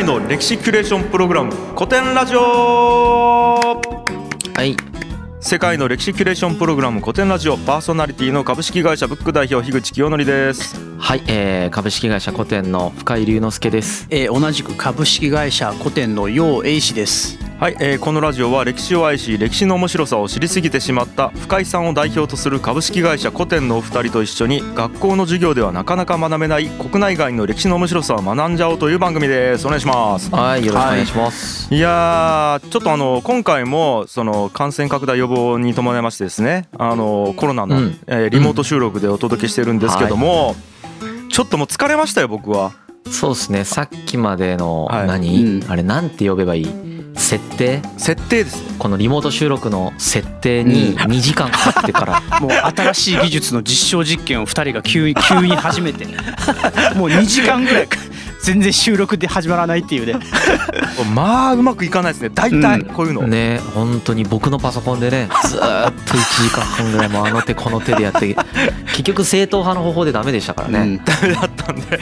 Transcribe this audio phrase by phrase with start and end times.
[0.00, 2.40] 世界の歴史キュレーションプログラム古典ラジオ。
[2.40, 3.82] は
[4.64, 4.74] い。
[5.42, 10.74] 世界の歴史キュレーションプログラム古典ラジオパーソナリティの株式会社ブック代表樋口清則です。
[10.98, 14.06] はい、えー、株式会社古典の深井龍之介です。
[14.08, 17.49] えー、同じく株式会社古典の楊英氏です。
[17.60, 29.66] はい、えーこのラジオは歴史を愛し歴史の面白さを知りすぎてしまった深井さんを代表とする株式会社古典のお二人と一緒に学校の授業ではなかなか学べない国内外の歴史の面白さを学んじゃおうという番組です。
[29.66, 30.30] お願いします。
[30.30, 31.78] はいよろしくお願いします、い。
[31.78, 38.00] やーちょっとあの今回もその感染拡大予防に伴いましてですねあのコロナの、うん。
[38.06, 40.56] えーリモート収録でお届けしてるんですけども、
[41.28, 42.72] ちょっともう疲れましたよ僕は。
[43.10, 43.64] そうですね。
[43.66, 45.06] さっきまでのはい。
[45.06, 45.70] 何、うん。
[45.70, 46.89] あれなんて呼べばいい？
[47.14, 47.82] 設定？
[47.98, 48.76] 設定ですね。
[48.78, 52.20] このリモート収録の設定に2時間かかってから。
[52.40, 56.06] もう新しい技術の実証実験を2人が急に 急に始めて。
[56.96, 57.88] もう2時間ぐらい
[58.42, 60.14] 全然収録で始まらないっていうね。
[61.14, 62.30] まあうまくいかないですね。
[62.32, 68.34] 大体こういうの、ね本当に僕のパソコンでねずーっと1時間半ぐらいもうあの手この手でやって
[68.88, 71.04] 結局正統派の方法でダメでしたからね、うん。
[71.04, 72.00] ダメだったんで。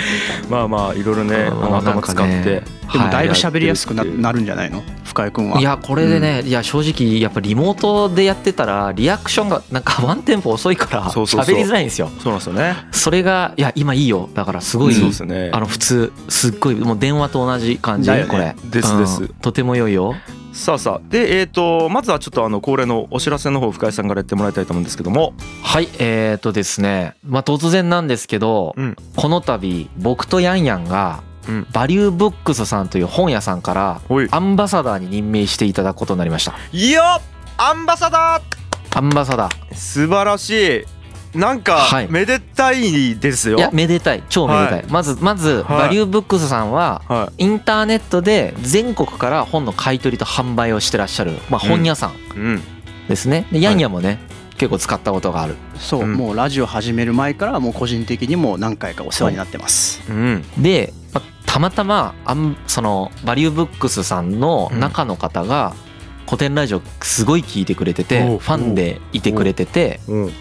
[0.49, 4.83] まあまあいろいろね頭使って、でもだいぶはい喋りやすくなるんじゃないの？
[5.19, 5.61] 深井君は。
[5.61, 12.09] いやこれでね、いや正直やっぱリモートでやってたらリアクションがなんかワンテンポ遅いから喋りづらいんですよ。
[12.21, 12.77] そうなんですよね。
[12.93, 14.29] それがいや今いいよ。
[14.35, 15.51] だからすごい、そうですね。
[15.53, 18.55] あの普通すっごいもう電話と同じ感じ、ねこれ。
[18.71, 19.23] ですです。
[19.23, 19.29] うん。
[19.29, 20.15] とても良いよ。
[20.53, 25.35] さあさあでえっ、とまずはちょっとあの恒例のお知らせの方深井さんからやってもらいたいと思うんですけども。
[25.63, 27.15] はいえー、とですね。
[27.25, 28.97] まあ突然なんですけど、うん。
[29.17, 31.28] この度僕とヤンヤンがうん
[31.73, 36.55] バリューブックスさんという本屋さんからアンバサダーに任命していただくことになりました。
[36.73, 37.21] いや
[37.57, 38.41] アンバサダ
[38.95, 39.71] アンバサダー。
[39.71, 40.85] ー素晴らしい。
[41.39, 42.09] なんかはい。
[42.09, 44.23] めでたいですよ、いやめでたい。
[44.29, 44.87] 超めでたい、はい。
[44.89, 45.79] まずまず、はい。
[45.79, 52.11] バリューブックスさんははインターネットで全国から本の買い取りと販売をしてらっしゃる、まあ、本屋さん。
[52.13, 52.63] い、うん、
[53.09, 53.47] ですね。
[53.53, 54.19] でヤンヤンもね、
[54.57, 55.57] 結構使ったことがある。
[55.77, 56.15] そう、うん。
[56.15, 60.03] もうラジオ始める前からもう個人的にも何回かお世話になってます。
[60.09, 60.98] うん、で、まあ
[61.49, 65.75] たまたまあんそのバリューブックスさんの中の方が
[66.27, 70.27] 古典ラジオすごい聞いてくれててファンでいてくれててう。
[70.27, 70.33] ん、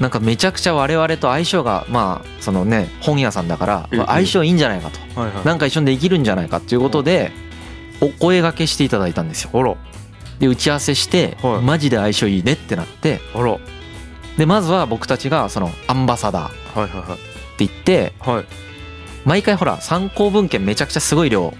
[0.00, 4.98] なんかめちゃくちゃ我々と相性がまあそのね本屋さんだから相性いいんじゃないかと。
[5.44, 7.32] なんか一緒にできるんじゃないかっていうことで
[8.02, 9.78] お声掛けしていただいたんですよ。
[10.38, 11.62] で打ち合わせしてはい。
[11.62, 13.20] マジで相性いいねってなって。
[14.36, 17.18] でまずは僕たちがそのアンバサダーっ
[17.56, 18.67] て言ってはい
[19.28, 21.52] 毎回ほら参考文献めちゃくちゃすごい量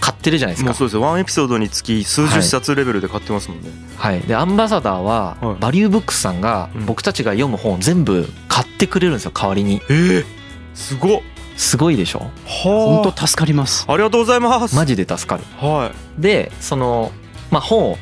[0.00, 0.70] 買ってるじゃないですか。
[0.70, 1.02] もうそうですよ。
[1.02, 4.20] ワンエピソードにつき数十冊レベルで買ってますもんね、はい。
[4.20, 5.56] でアンバサダーははい。
[5.60, 6.86] バリューブックスさんがうん。
[6.86, 9.82] 僕たちが読む本全部買ってくれるんですよ代わりに。
[9.90, 10.24] ええ
[10.74, 11.20] すごっ。
[11.56, 12.20] すごいでしょ？
[12.20, 13.84] は本当助かります。
[13.86, 14.74] ありがとうございます。
[14.76, 15.44] マジで助かる。
[15.58, 17.12] はでその
[17.50, 17.98] まあ本を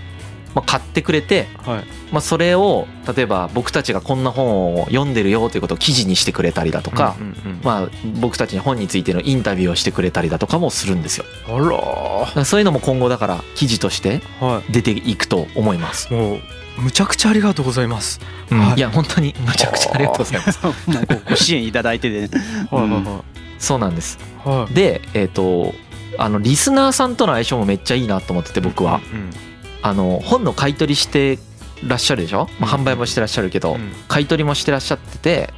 [0.59, 1.85] まあ買ってくれていはい。
[2.13, 7.61] まあ、それを例えば僕たちがこんな本を読んでるよということを記事にしてくれたりだとか、うんうんうん。
[7.63, 7.89] まあ、
[8.21, 11.25] 僕たちに本についてのインタビューをしてくれたりだとかもするんですよ。
[11.47, 16.41] あらそういうのも今後だから記事としては出ていくと思います、いもう
[16.79, 18.21] むちゃくちゃありがとうございます。
[18.51, 18.59] うん。
[18.59, 18.79] はい。
[18.79, 20.61] いや本当にむちゃくちゃありがとうございます。
[20.65, 22.29] ごご支援いただいてで、ね、
[22.71, 23.25] はいはいは
[23.59, 24.19] そうなんです。
[24.47, 24.75] いはい。
[24.75, 25.75] でえっ、と
[26.17, 29.01] あのリスナーさんとの相性もめっちゃいいなと思ってて僕は。
[29.13, 29.48] うん
[29.83, 31.39] あの本の買い取りして
[31.87, 32.83] らっしゃるでしょ、まあ、うん。
[32.83, 33.93] 販売もしてらっしゃるけど、うん。
[34.09, 35.55] 買い取りもしてらっしゃってて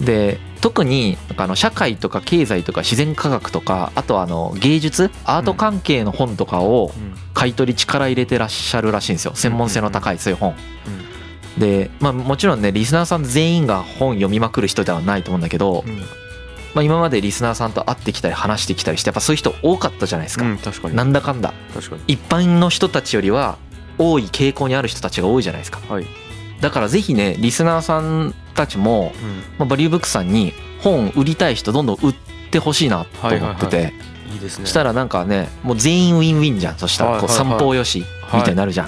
[0.00, 5.10] で特になんかあの社会とか経済とか自然科学とかあとはあの芸術？
[5.24, 7.14] アート関係の本とかをうん。
[7.34, 9.32] 買い取り力入れてらっしゃるらしいんですよ。
[9.34, 10.54] 専門性の高いそういう本。
[11.56, 16.02] でまあもちろんねリスナーさん全員が本読みまくる人ではないと思うんだけど、うん
[16.74, 20.96] まあ、今までリスナーさんと会ってきたり話してきたりしてやっぱそういう人多かったじゃないですか、うん確かに。
[20.96, 21.52] なんだかんだ。
[21.74, 22.02] 確かに。
[22.06, 23.58] 一般の人たちよりは
[23.98, 25.80] 多い傾向にある人たちが多いじゃないですか。
[25.88, 26.06] はい。
[26.60, 29.38] だからぜひねリスナーさんたちもうん。
[29.58, 32.14] まあ、バリューブックさんに本売りたい人どんどん売っ
[32.50, 33.94] てほしいなと思ってはいはいて
[34.32, 34.36] い。
[34.36, 34.66] いですね。
[34.66, 38.86] したらなんかねもう全員ウィンウィンじゃんそしたらこう三方よしみたいになるじゃん。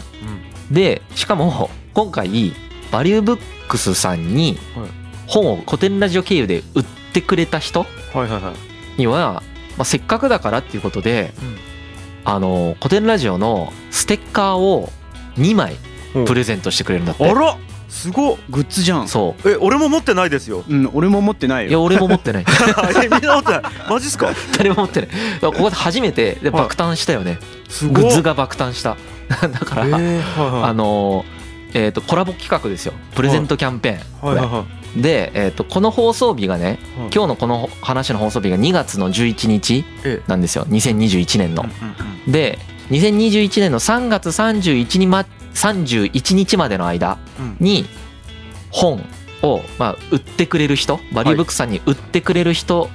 [0.69, 0.75] うん。
[0.75, 2.53] でしかも今回
[2.93, 4.91] バリューブックスさんにはい。
[5.27, 8.53] 本を古典ラジオ経由で売ってくれた人はいはいは
[8.97, 9.01] い。
[9.01, 9.43] には、
[9.77, 11.57] まあ、せっかくだからっていうことでうん。
[12.25, 14.91] あの古典ラジオのステッカーを
[15.39, 15.77] 2枚
[16.27, 17.29] プレゼントしてくれるんだって。
[17.29, 17.57] あら
[17.89, 18.37] すごっ。
[18.51, 19.09] グッズじゃん。
[19.09, 20.65] そえ俺も持ってないですよ。
[20.69, 21.71] うん俺も持ってないうよ。
[21.71, 22.45] いや俺も持ってない。
[23.03, 23.63] えみんな持ってない。
[23.89, 24.31] マジっすか？
[24.57, 25.11] 誰も持ってない。
[25.41, 26.63] ここで初めてではい。
[26.63, 27.39] 爆誕したよね。
[27.69, 28.03] すごっ。
[28.05, 28.97] グッズが爆誕した。
[29.31, 30.71] だから、えーはいはい。
[30.71, 31.41] あのー
[31.73, 32.93] えー、とコラボ企画ですよ。
[33.15, 40.65] プレゼントキャンペーン、はいはいはいで、えー、とこの放送日がねはい今日のこの話の放送日が2月の11日えなんですよ。
[40.67, 41.63] 2021年の。
[41.63, 41.69] うん。
[41.69, 42.59] うんで
[42.91, 47.57] 2021年の3月31日ま31日までの間うん。
[47.61, 47.87] に
[48.71, 49.05] 本
[49.43, 52.89] をまあ売ってくれる人バリューブックさんに売ってくれる人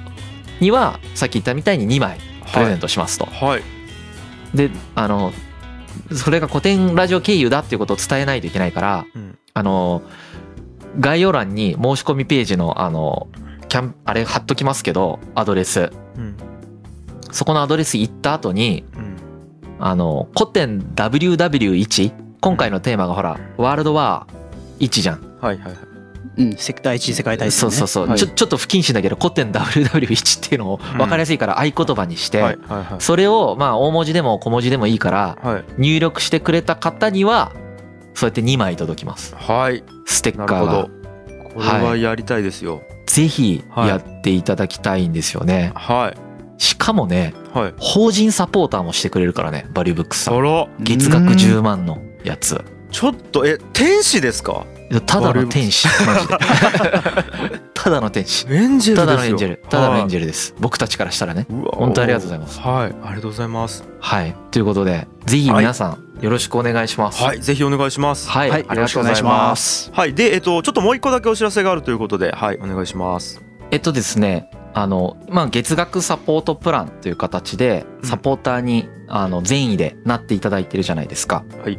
[0.60, 2.18] にはさっき言ったみたいに2枚
[2.52, 3.26] プレゼントしますと。
[3.26, 3.62] はい。
[4.54, 5.32] であの
[6.12, 9.38] それが古典ラジオ経由だっていうことを伝えないといけないからうん。
[9.54, 10.02] あの
[10.98, 13.28] 概要欄に申し込みページのあの
[13.68, 15.90] キャンあれ貼っときますけどアドレス。
[16.16, 16.36] うん。
[17.32, 19.16] そこのアドレス行った後にうん。
[19.78, 25.38] あの古典 WW1 今回のテーマがほらワールドワー1じゃん。
[25.40, 25.76] はいはいはい。
[26.38, 27.50] うん世第一次世界大戦ね。
[27.50, 28.18] そうそうそう、はい。
[28.18, 32.58] ちょちょっと不謹慎だけど古典 WW1 っていうのを分かりやすいから合言葉にして、
[32.98, 35.64] それをまあ大文字でも小文字でもいいからはい。
[35.78, 37.52] 入力してくれた方には
[38.16, 39.36] そうやって2枚届きます。
[39.36, 39.84] はい。
[40.06, 40.66] ステッなるほど。
[40.66, 42.82] カーがこれはやりたいですよ。
[43.04, 43.88] ぜひはい。
[43.88, 46.62] やっていただきたいんですよね、はい。
[46.62, 47.74] しかもねはい。
[47.78, 50.34] 法人サポーターもしてくれるからねバリューブックさん。
[50.34, 50.66] あら。
[50.80, 52.64] 月額10万のやつ。
[52.90, 54.64] ちょっとえ天使ですか？
[55.04, 55.86] ただの天使。
[56.06, 56.38] マジで。
[57.74, 58.46] ただの天使。
[58.48, 59.06] エンジェルですよ。
[59.06, 59.62] ただのエンジェル。
[59.68, 60.54] ただのエンジェェルです。
[60.58, 61.46] 僕たちからしたらね。
[61.50, 62.60] ル本当にありがとうございます。
[62.60, 62.94] はい。
[63.04, 63.84] ありがとうございます。
[64.00, 64.34] はい。
[64.52, 67.22] ということでぜひ皆さんよろしくお願いします。
[67.22, 68.28] はいぜひお願いします。
[68.28, 69.84] はい、はいありがとうございよろしくお願いしまます。
[69.84, 73.42] すはいでえっとちょっともう一個だけお知らせがあるということではいお願いします。
[73.70, 78.08] えっとですねあのまあ月額サポートプランという形でうん。
[78.08, 81.44] サポーターにあの善意でなっていただいてるじゃないですか。
[81.62, 81.78] はい。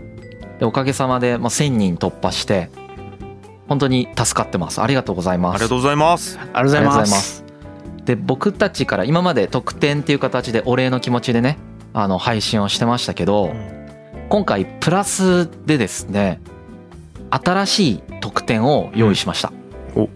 [0.59, 2.69] でおかげさまで、まあ、1000人突破して
[3.67, 4.81] 本当に助かってます。
[4.81, 5.55] ありがとうございます。
[5.55, 6.39] ありがとうございます。
[6.39, 7.43] ありがとうございます。
[8.05, 11.57] で僕たちから今まで特典っていう形でお礼の気持ちでね
[11.93, 13.53] あの配信をしてましたけど、
[14.29, 16.41] 今回プラスでですね
[17.29, 19.51] 新しい特典を用意しました、
[19.95, 20.03] うん。
[20.03, 20.09] お。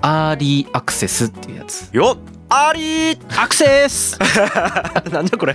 [0.00, 1.88] アーリーアクセスっていうやつ。
[1.92, 2.18] よっ。
[2.50, 4.18] アリーアクセス
[5.12, 5.54] なんだこれ。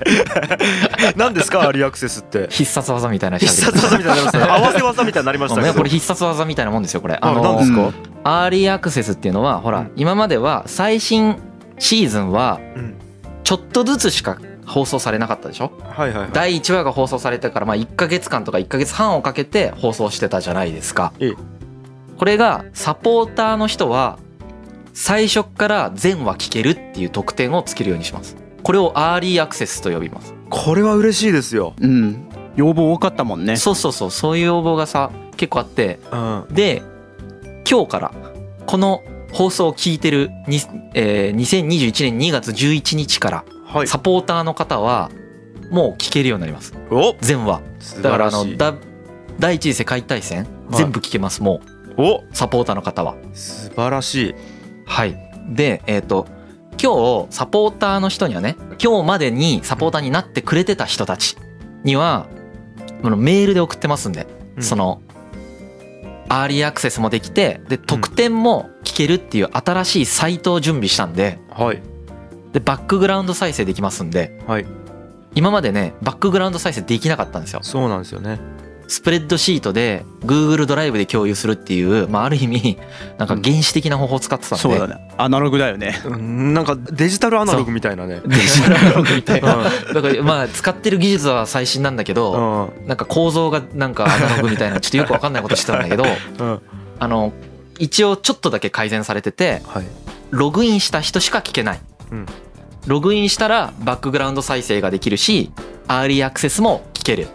[1.18, 2.48] 何ですかアリーアクセスって。
[2.52, 5.74] 必殺技みたいな必殺技みたいになりますね合わせ技みたいになりましたけど。
[5.74, 7.16] これ必殺技みたいなもんですよこれ。
[7.16, 7.92] ああの何ですか？
[8.24, 9.92] アーリーアクセスっていうのはほら、うん。
[9.96, 11.38] 今までは最新
[11.80, 12.94] シーズンはうん。
[13.44, 15.72] ちょっとずつしか放送されなかったでしょ？
[15.82, 16.30] はいはいはい。
[16.34, 21.14] 第1話が放送されてからまあ1ヶ月間とか1ヶ月半をかけて放送してたじゃないですか。
[21.20, 21.34] ええ。
[22.18, 24.18] これがサポーターの人は
[24.94, 28.38] 最初から全話聞けるっていう特典をつけるようにします。
[28.62, 30.34] これをアーリーアクセスと呼びます。
[30.50, 31.74] これは嬉しいですよ。
[31.82, 32.28] うん。
[32.56, 33.58] 要望多かったもんね。
[33.58, 34.12] そうそうそう。
[34.12, 36.00] そういう要望がさ結構あって。
[36.12, 36.46] うん。
[36.52, 36.84] で
[37.70, 38.12] 今日から
[38.68, 39.02] この
[39.34, 40.60] 放送を聞いてるに、
[40.94, 43.88] えー2021年2月11日からはい。
[43.88, 45.10] サポーターの方は
[45.72, 46.74] もう聞けるようになります。
[46.92, 47.16] お！
[47.22, 47.62] 全話。
[47.80, 48.76] 素だからあのだ
[49.40, 51.62] 第一次世界大戦全部聞けますも
[51.98, 52.02] う。
[52.02, 52.24] お！
[52.34, 53.16] サポーターの方は。
[53.34, 54.36] 素晴らしい。
[54.86, 55.18] はい。
[55.50, 56.28] でえっ、と
[56.82, 61.38] 今日サポーターの人にはね今日までにサポーターになってくれてた人たち
[61.84, 62.28] には
[63.02, 64.64] このメールで送ってますんで、うん。
[64.64, 65.02] その
[66.30, 71.82] アーリーアクセスもできてで特典も聞けるっていう新しいサイトを準備したんではい
[72.54, 74.66] でバックグラウンド再生できますんではい。
[75.36, 77.60] 今までねバックグラウンド再生できなかったんですよ。
[77.64, 78.40] そうなんですよね。
[78.88, 82.78] スプレッドシートで Google ドライブで共有するっていう、まあ、ある意味
[83.18, 85.10] なんか原始的な方法を使ってたんで、そうだね。
[85.18, 86.00] アナログだよね。
[86.06, 88.22] うんなんかデジタルアナログみたいなね。
[88.26, 89.56] デジタルアナログみたいな。
[89.56, 92.88] うだからまあ使ってる技術は最新なんだけど、ん。
[92.88, 96.04] なんか構造がなんかアナログみたいなちょっとよくわかんないことしてたんだけど
[96.40, 96.62] うん。
[97.00, 97.34] あの
[97.80, 99.86] 一応ちょっとだけ改善されててはい。
[100.30, 101.80] ログインした人しか聞けない、
[102.12, 102.26] うん
[102.88, 105.52] ログインしたらバックグラウンド再生ができるし
[105.88, 107.28] アーリーアクセスも聞ける。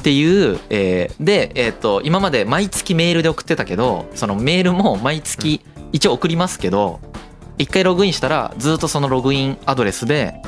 [0.00, 5.60] っていう、えーで、えー、と今まで毎月メールで送ってたけどそのメールも毎月
[5.92, 7.00] 一応送りますけど
[7.58, 10.40] 一回ログインしたらずっとそのログインアドレスで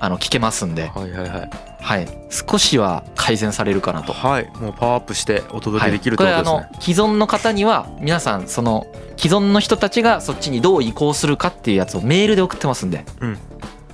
[0.00, 1.50] あの聞けますんで、はいはいはい。
[1.80, 4.12] はい、少しは改善されるかなと。
[4.12, 4.50] はい。
[4.60, 6.60] もうパワーアップしてお届けできるってはい、ことですね。
[6.60, 8.86] これあの既存の方には皆さんその
[9.16, 13.38] 既存の人たちがそっちにどう移行するかっていうやつをメールで送ってますんで、うん。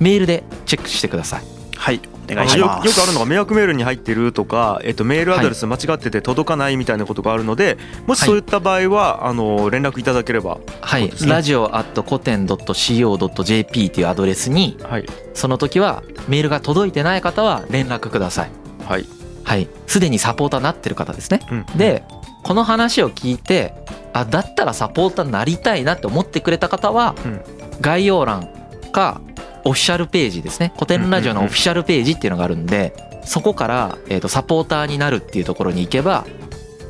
[0.00, 1.42] メールでチェックしてください。
[1.76, 2.78] はい願いします。
[2.78, 10.58] のよよくあるのが迷惑メールに入ってるとか、えっと、メールアドレス間違ってて届かないみたいなことがあるのでもしそういった場合は、あの連絡いただければ。
[10.80, 11.32] はい、そうですね。
[11.32, 15.06] ラジオ at 古典 .co.jp っていうアドレスにはい。
[15.34, 18.50] その時はメールが届いてない方は連絡ください。
[18.86, 19.06] はい、
[19.44, 21.40] はい、すでにサポーターになってる方ですね。
[21.50, 22.04] うん、で
[22.42, 23.74] この話を聞いて
[24.12, 27.40] あだったらサポーターになりたいなって思ってくれた方は、うん。
[27.80, 28.48] 概要欄
[28.92, 29.20] か
[29.64, 30.72] オフィシャルページですね。
[30.74, 32.94] 古典ラジオのオフィシャルページっていうのがあるんで
[33.24, 36.26] そこから、えー、とサポーターになるっていうところに行けば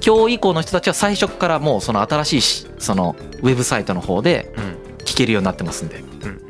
[0.04, 4.84] 今日以降の人たちは最初からもうその新しいしそのウェブサイトの方でうん。
[5.04, 5.98] 聞けるようになってますんで。
[5.98, 6.40] うんうん。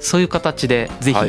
[0.00, 1.26] そういう形でぜひは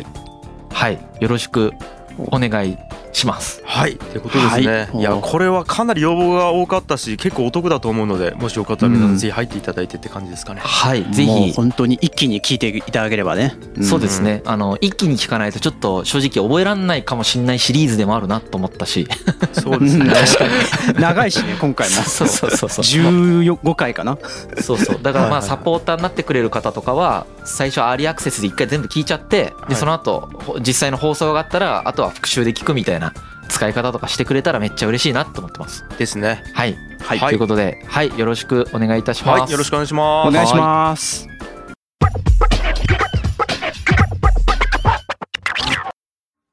[0.69, 1.73] はいい、よろしく
[2.17, 2.77] お願い
[3.17, 3.61] します。
[3.65, 3.97] はい。
[3.97, 4.99] ということですね、はい。
[4.99, 9.15] い、やこれはかなり要望が多かったし結構お得だと思うのでもしよかったら皆さうん。
[9.15, 11.03] んぜひ入っていただいてって感じですかね、はい。
[11.11, 11.53] ぜひ。
[11.53, 13.83] 本当に一気に聞いていただければね、ん。
[13.83, 14.41] そうですね。
[14.45, 19.07] あの一気に聞かないとちょっと正直覚えらんないかもしんないシリーズでもあるなと思ったし。
[19.53, 20.05] そうですね。
[20.05, 20.11] うん。
[20.11, 20.47] 確か
[20.93, 21.01] に。
[21.01, 21.95] 長いしね今回も。
[22.03, 22.85] そうそうそうそう。
[22.85, 24.17] 15回かな。
[24.61, 24.99] そうそう。
[25.01, 29.69] だからまあサポーターになってくれる方とかは最初アーリーアクセスで一回全部聞いちゃってはい。
[29.69, 33.06] でその後ほ実際の放送があったらあとは復習で聞くみたいな
[33.49, 35.85] 使い方とかしてくれたらめっちゃ嬉しいなと思ってます。
[35.97, 36.43] ですね。
[36.53, 36.75] はい。
[37.01, 37.19] はい。
[37.19, 38.17] ということではい。
[38.17, 39.41] よろしくお願いいたします。
[39.41, 39.51] はい。
[39.51, 40.27] よろしくお願いします。
[40.27, 41.27] お願いします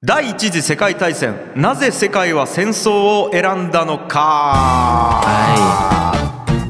[0.07, 1.35] 第一次世界大戦。
[1.57, 4.21] なぜ世界は戦争を選んだのか。
[5.25, 6.15] は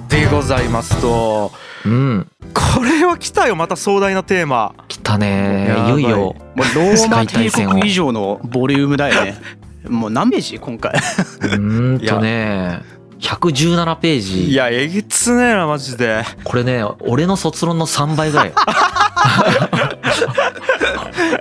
[0.08, 1.50] でございますと。
[1.84, 2.30] いうん。
[2.54, 3.56] これは来たよ。
[3.56, 4.74] また壮大なテーマ。
[4.86, 5.86] 来たねい。
[5.86, 6.16] いよいよ。
[6.18, 7.72] もうローマ帝世界大戦を。
[7.72, 9.36] 国以上のボリュームだよね
[9.88, 10.92] もう何ページ今回？
[10.92, 12.82] うーんとね
[13.20, 16.24] 117ペーいジやえげつねえなマジで。
[16.44, 18.52] これね俺の卒論の3倍ぐらい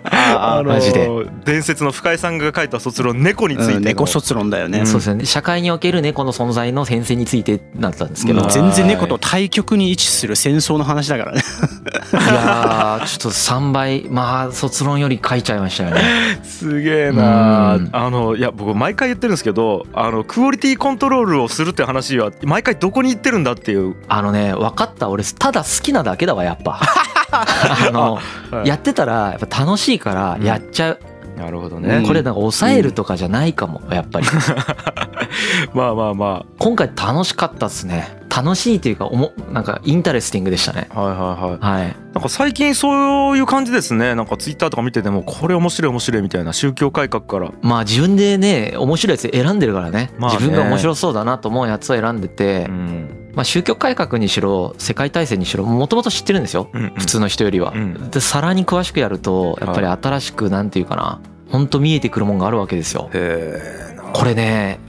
[0.03, 1.09] あマジで。
[1.45, 3.71] 伝説の深井さんが書いた卒論猫について。
[3.73, 4.87] の、うん猫卒論だよね、うん。
[4.87, 5.25] そうですね。
[5.25, 11.41] 社会における猫の存在の先生についてなったんですけど、全然猫と対極に位置する戦争の話だからね。
[12.13, 14.05] いやーちょっと3倍。
[14.09, 16.01] まあ卒論より書いちゃいましたよね。
[16.43, 17.89] すげえなうん。
[17.91, 25.09] あのいや僕毎回言ってるんですけどあのクオリティコントロールをするって話は毎回どこに行ってるんだっていう、あのね分かった。
[25.09, 26.79] 俺ただ好きなだけだわやっぱ
[27.33, 28.19] あの
[28.51, 28.67] はい。
[28.67, 30.99] やってたらやっぱ楽しいからやっちゃう、
[31.37, 31.83] なるほどうん。
[31.83, 34.27] ね、これなんか抑えるとかじゃないかもやっぱり。
[35.73, 38.21] まあまあま今回楽しかったっすね。
[38.35, 40.87] 楽しいというかおもなんか interesting でしたね。
[40.91, 41.81] あはいはいはい。
[41.81, 41.95] はい。
[42.13, 44.15] なんか最近そういう感じですね。
[44.15, 47.51] なんかツイッターとか見ててもこれ面白い面白いみたいな宗教改革から。
[47.61, 50.37] まあ自分でね面白いやつ選んでるからね,、まあね。
[50.37, 56.89] 自分が面白そうだなと思うやつを選んでて、うんまあ、宗教改革にしろ世界大戦にしろもともと知ってるんですようんうん。
[56.91, 57.73] 普通の人よりは。
[57.75, 58.11] うん。
[58.11, 63.09] でさらに詳しくやるとやっぱり新しくなんていうかな本当見えてくるもんがあるわけですよ。
[63.13, 64.79] へえなこれね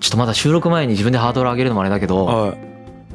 [0.00, 2.58] ちょっとまだ収録前に自分でハードル上げるのもあれだけどはい。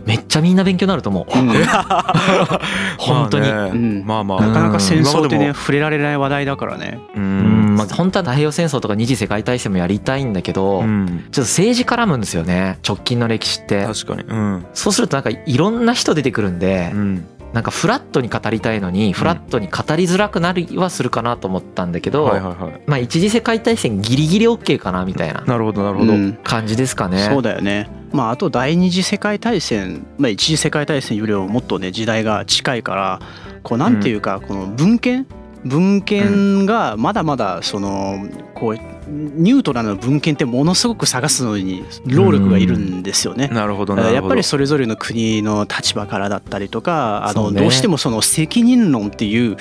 [0.05, 1.39] めっちゃみんな勉強になると思う。
[1.39, 1.47] うん。
[2.99, 3.49] 本当に。
[3.49, 4.03] まあねうん。
[4.05, 4.41] まあまあ。
[4.47, 6.99] なかなか戦争ってね触れられない話題だからね。
[7.15, 11.07] ううんんまあ本当は太平洋戦争とか二次世界大戦もやりたいんだけど、うん。
[11.07, 13.85] ちょっと政治絡むんですよね直近の歴史って。
[13.85, 14.23] 確かに。
[14.23, 14.65] うん。
[14.73, 17.27] そうするとなんかいろんな人出てくるんで、うん。
[17.53, 22.81] なんかフラットに語りたいのにフラットに語りづらくなりはするかなと思ったんだけど、はいはいはい。
[22.87, 26.13] まあ一次世界大戦ギリギリ OK かなみたいななるほどなるほど。
[26.13, 27.29] うん感じですかね。
[27.29, 27.89] そうだよね。
[28.11, 33.19] まああと第二次世界大戦、まあ、一次世界大戦よりももっとね時代が近いから
[33.61, 35.27] こうなんていうかこの文献
[35.65, 38.77] 文献がまだまだそのこう
[39.07, 43.49] ニュートラルな文献ってものすごく探すのに労力がいるんですよね。
[43.49, 49.57] なるほどやっぱりそれぞれの国の立場からだったりとかあのどうしてもその責任論っていう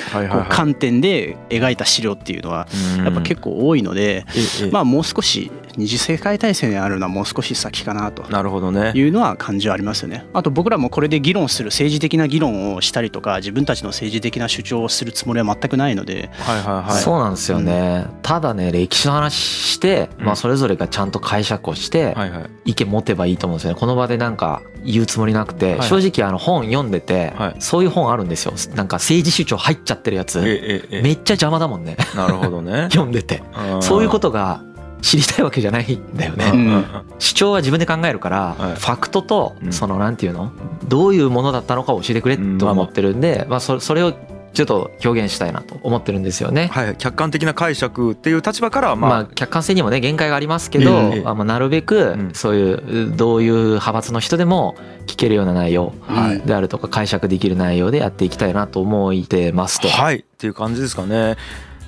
[0.48, 2.68] 観点で描いた資料っていうのは
[2.98, 4.24] やっぱ結構多いので、
[4.66, 8.24] 構まあもう少し二次世界大戦にあるのはもう少し先かなと。
[8.30, 8.92] なるほどね。
[8.94, 10.26] いうのは感じはありますよね。
[10.32, 17.00] あと僕らもこれで議論する政治的な議論をしたりとか自分たちの政治的な主張をするつもりは全くないので、はいはいはい。
[17.00, 20.26] そうなんですよね、ただね歴史の話して、うん。
[20.26, 22.16] まあ、それぞれがちゃんと解釈をして
[22.64, 23.80] 意見持てばいいと思うんですよね。
[23.80, 27.56] この場でなんか言うつもりなくて、はい正直あの本読んでて、はい。
[27.58, 28.54] そういう本あるんですよ。
[28.74, 30.40] なんか政治主張入っちゃってるやつ。
[30.40, 31.02] えええ。
[31.02, 31.96] めっちゃ邪魔だもんね。
[32.16, 32.88] なるほどね。
[32.92, 33.42] 読んでて。
[33.80, 34.62] そういうこととが
[35.02, 36.84] 知りたいわけじゃないんだよね、うん。
[37.18, 38.74] 主張は自分で考えるから、はい。
[38.76, 39.72] ファクトとうん。
[39.72, 40.52] そのなんていうの？
[40.88, 44.14] どういうものだったのかを教えてくれと思ってるんで、まあ、そそれを
[44.52, 46.68] ちょっと表現したいなと思ってるんですよね。
[46.68, 46.96] はい。
[46.96, 49.10] 客観的な解釈っていう立場からまあ。
[49.10, 52.30] まあ客観性にもね限界がありますけど、ええあまあなるべくうん。
[52.34, 56.40] そういうどういう派閥の人でも聞けるような内容はい。
[56.46, 59.88] であるとか解釈できる内容でやっていきたいなと思ってますと。
[59.88, 60.18] はい。
[60.18, 61.36] っていう感じですかね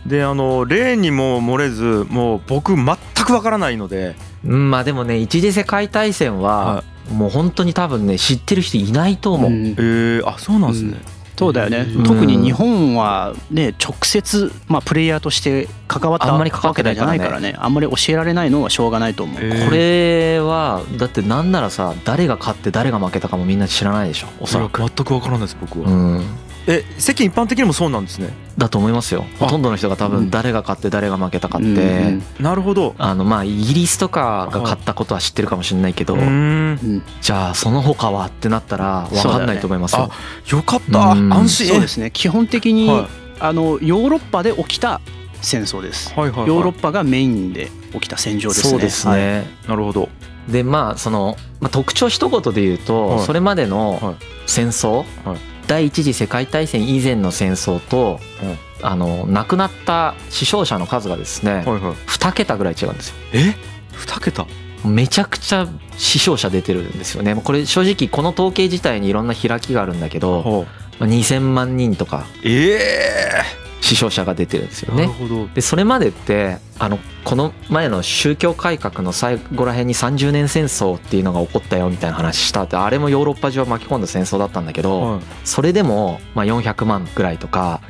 [0.07, 2.87] であの例にも漏れずもう僕全
[3.25, 4.15] くわからないので。
[4.45, 9.51] うんまあでもね一次世界大戦ははもう本当に多分ね知ってる人いないと思う。
[9.51, 9.67] うん。
[9.69, 10.99] えー、あそうなんですね、
[11.37, 12.05] そうだよね、うん。
[12.05, 17.11] 特に日本はね直接、まあ、プレイヤーとして関わったあんまり関わってないからね。
[17.11, 17.57] わけじゃないからね。
[17.59, 19.39] あんまり教えられないのはしょうがないと思う。
[19.41, 19.65] えー。
[19.65, 24.81] これはだってなんならさ誰が勝って誰が負けたかもみんな知らないでしょおそらく。
[24.81, 26.25] 全くわからないです僕は、うん、
[26.67, 28.31] え世間一般的にもそうなんですね。
[28.57, 29.27] だと思いますよ。
[29.39, 30.13] ほとんどの人が多うん。
[30.13, 32.95] 分誰が勝って誰が負けたかっうんてなるほど。
[32.99, 40.11] あのまあイギリスとかが勝ったことは知ってるかもしれないけどじゃあその他はってなったら分かんないと思いますよ。
[40.49, 40.99] よかった。
[41.13, 41.33] うん。
[41.33, 41.67] 安心。
[41.69, 42.11] そうですね。
[42.11, 43.09] 基本的に、は
[43.41, 45.01] あのヨーロッパで起きた
[45.43, 46.15] 戦争です。
[46.15, 46.49] はいはいはい。
[46.49, 48.71] ヨーロッパがメインで起きた戦場ですね。
[48.71, 49.19] そうですはい。
[49.21, 49.47] ね。
[49.69, 50.09] なるほど。
[50.49, 53.21] でまあその、まあ、特徴一言で言うと、はい。
[53.21, 53.71] それまではい。
[53.71, 54.17] の
[54.47, 58.59] 戦争、はい第一次世界大戦以前の戦争と、うん。
[58.83, 61.79] あの亡くなった死傷者の数がですね、はいはい。
[62.07, 63.15] 2桁ぐらい違うんですよ。
[63.33, 63.55] え？
[63.93, 64.47] 二桁？
[64.85, 65.67] めちゃくちゃ
[65.97, 67.35] 死傷者出てるんですよね。
[67.35, 70.67] これ正直この統計自体にいろんな開きがあるんだけどは
[70.99, 72.27] まあ2000万人とか。
[72.43, 75.11] ええ死傷者が出てるんですよね。
[75.55, 87.83] でそれまでってあのこの前の宗教改革の最後ら辺に30年戦争っていうのが起こったよみたいな話したってあれもヨーロッパ中を巻き込んだ戦争だったんだけどはそれでもまあ400万ぐらいとか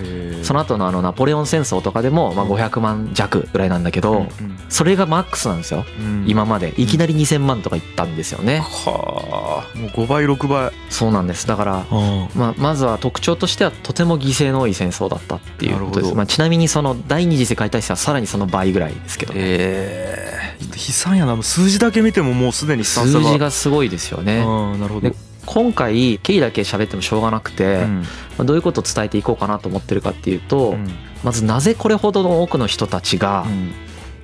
[0.42, 4.26] その後のあのナポレオン戦争とかでもまあ500万弱ぐらいなんだけど
[4.68, 5.84] それがマックスなんですよ。
[5.98, 6.24] うん。
[6.26, 6.74] 今まで。
[6.76, 8.62] いきなり2000万とかいったんですよね
[9.24, 10.72] はあもう5倍6倍。
[10.90, 11.46] そうなんです。
[11.46, 11.86] だから
[12.34, 16.14] まあ、まずは特徴としてはとても犠牲の多い戦争だったっていうことです、なるほど。
[16.16, 19.32] まあ、ちなみにその第二次世界大戦はさらにその倍ぐらいですけど。
[19.36, 20.18] え
[20.60, 21.34] え悲惨やな。
[21.34, 24.38] もう数字だけ見てももうすでに悲惨さ数字がすごいですよね。
[24.38, 25.10] うんなるほど。
[25.10, 25.16] で
[25.46, 28.02] 今回経緯だけ喋ってもしょうがなくて、うん。
[28.02, 28.06] ま
[28.38, 30.88] あどういうことを伝えていこうかなと思ってるかっていうと、うん。
[31.22, 33.72] まずなぜこれほどの多くの人たちがうん。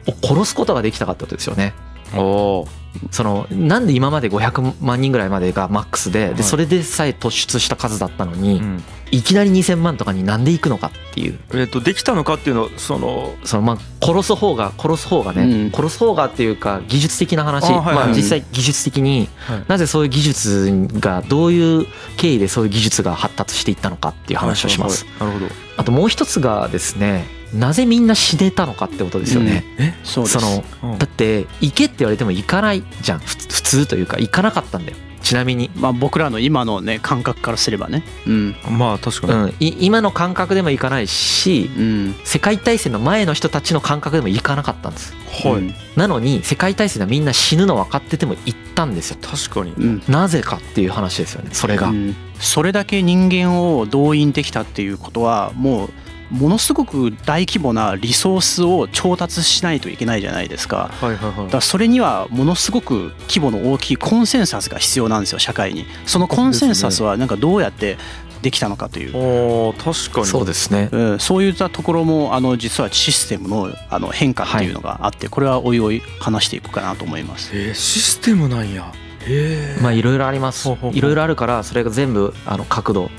[0.07, 1.75] を殺すことができたかってことですよね。
[2.15, 2.81] おー。
[3.13, 6.35] そのなんで今まで500万人ぐらいまでがマックスではい。
[6.35, 8.83] でそれでさえ突出した数だったのにうん。
[9.13, 11.39] いきなり2000万とかになんでいくのかっていう。
[11.55, 15.71] えっとできたのかっていうのはそのそのまあ殺す方が殺す方がね、うん。
[15.71, 17.73] 殺す方がっていうか技術的な話。
[17.73, 19.65] あはいはいまあ、実際技術的にはい。
[19.69, 21.87] なぜそういう技術がどういう
[22.17, 25.07] 経緯でそういう技術が発達していったのかっていう話をします。
[25.19, 29.65] なるほあともう一つがですねなぜみんな死ねたのかってことですよね。
[30.05, 30.39] そうです。
[30.39, 30.99] そのどうん。
[30.99, 33.19] だって行けって言われても行かないじゃん。
[33.19, 34.97] ふ普通というか行かなかったんだよ。
[35.23, 35.71] ちなみに。
[35.75, 38.05] まあ僕らの今のね感覚からすればね。
[38.27, 38.57] うん。
[38.71, 39.33] まあ確かに。
[39.33, 42.15] うん、い今の感覚でも行かないしうん。
[42.25, 45.15] 世界大戦の前の人たちの感覚でも行かなかったんです。
[45.45, 45.53] はい。
[45.55, 49.19] うんなのに世界大戦ではみんな死ぬの分かってても行ったんですよ。
[49.21, 49.73] 確かに。
[49.73, 50.03] うん。
[50.09, 51.51] なぜかっていう話ですよね。
[51.53, 52.17] それが、うん。
[52.39, 55.91] それだけ人間を動員できたっていうことはもう
[56.31, 60.91] ものすごく大規模なリソースを調達しないといけないじゃないですか。
[61.01, 65.87] はいはいはいだからそれにはものすごく規模の大きいコンセンサスが必要なんですよ社会に。
[66.07, 67.99] そのコンセンサスはなんかどうやって
[68.43, 69.75] できたのかという。
[69.75, 77.51] 確かにそうですねうん、そういったところもあの実はシステムのあの変化っていうのがあって、これはおいおい話していくかなと思います。
[77.55, 78.93] えーシステムなんや
[79.27, 83.11] へえまあいろいろありますほうほうほういろいろあるからそれが全部あの角度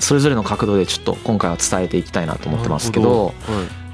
[0.00, 3.34] それぞれの角度でちょっと今回は伝えていきたいなと思ってますけど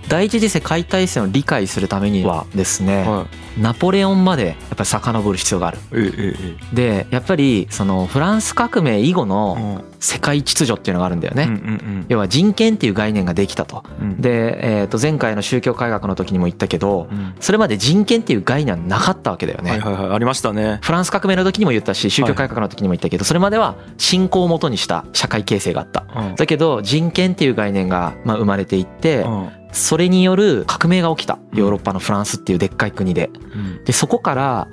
[0.09, 3.09] 第一次世界大戦を理解するためにはですね、はい。
[3.09, 5.79] はいナポレオンまでやっぱり遡る必要がある。
[5.92, 6.37] ええ
[6.73, 13.83] えでやっぱりそのフランス革命以後えの世界秩序っていうのがあるんだよね、うんうん要は人権っていう概念ができたと。
[14.01, 14.11] うん。
[14.11, 17.35] うんで、えー、と前回の宗教改革の時にも言ったけどうん。
[17.40, 20.12] それまで人権っていう概念はなかったわけだよね、はいはいはい。
[20.12, 20.79] ありましたね。
[20.83, 26.07] フランス革命の時にも言ったし宗教改革の時にも言ったけどそれまでは信仰をもとにした社会形成があった。
[26.14, 26.35] うん。
[26.37, 29.51] だけど人権っていう概念がまあ生まれていってうん。
[29.73, 31.38] それによる革命が起きた。
[31.53, 33.31] ヨーロッパのフランスっていうでっかい国で。
[33.55, 33.85] うん。
[33.85, 34.69] でそこから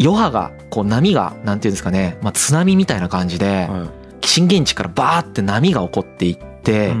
[0.00, 3.88] 余波がこう波がなんていうんですかね、まあ、津波みたいな感じでは
[4.28, 6.92] 震源地からバーって波が起こっていって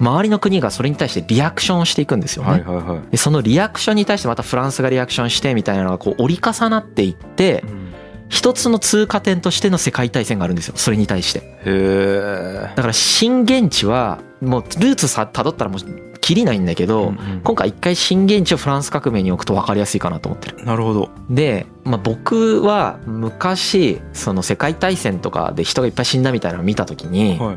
[0.00, 2.64] 周りの国がそれに対してリアクションをしていくんですよね。
[3.10, 7.88] でそのリアクションに対してまたフランスがリアクションしてみたいなのがこう折り重なっていってうん
[8.28, 11.38] 一つの通過点としての世界大戦があるんですよそれに対して。
[11.38, 20.62] へえだから震源地はもうルーツさたどったらもうきりないんだけど、今回一回震源地をフランス革命に置くと分かりやすいかなと思ってる。
[20.62, 27.56] なるほどで、まあ、僕は昔その世界大戦とかで人がいっぱい死んだみたいなのを見た時にはい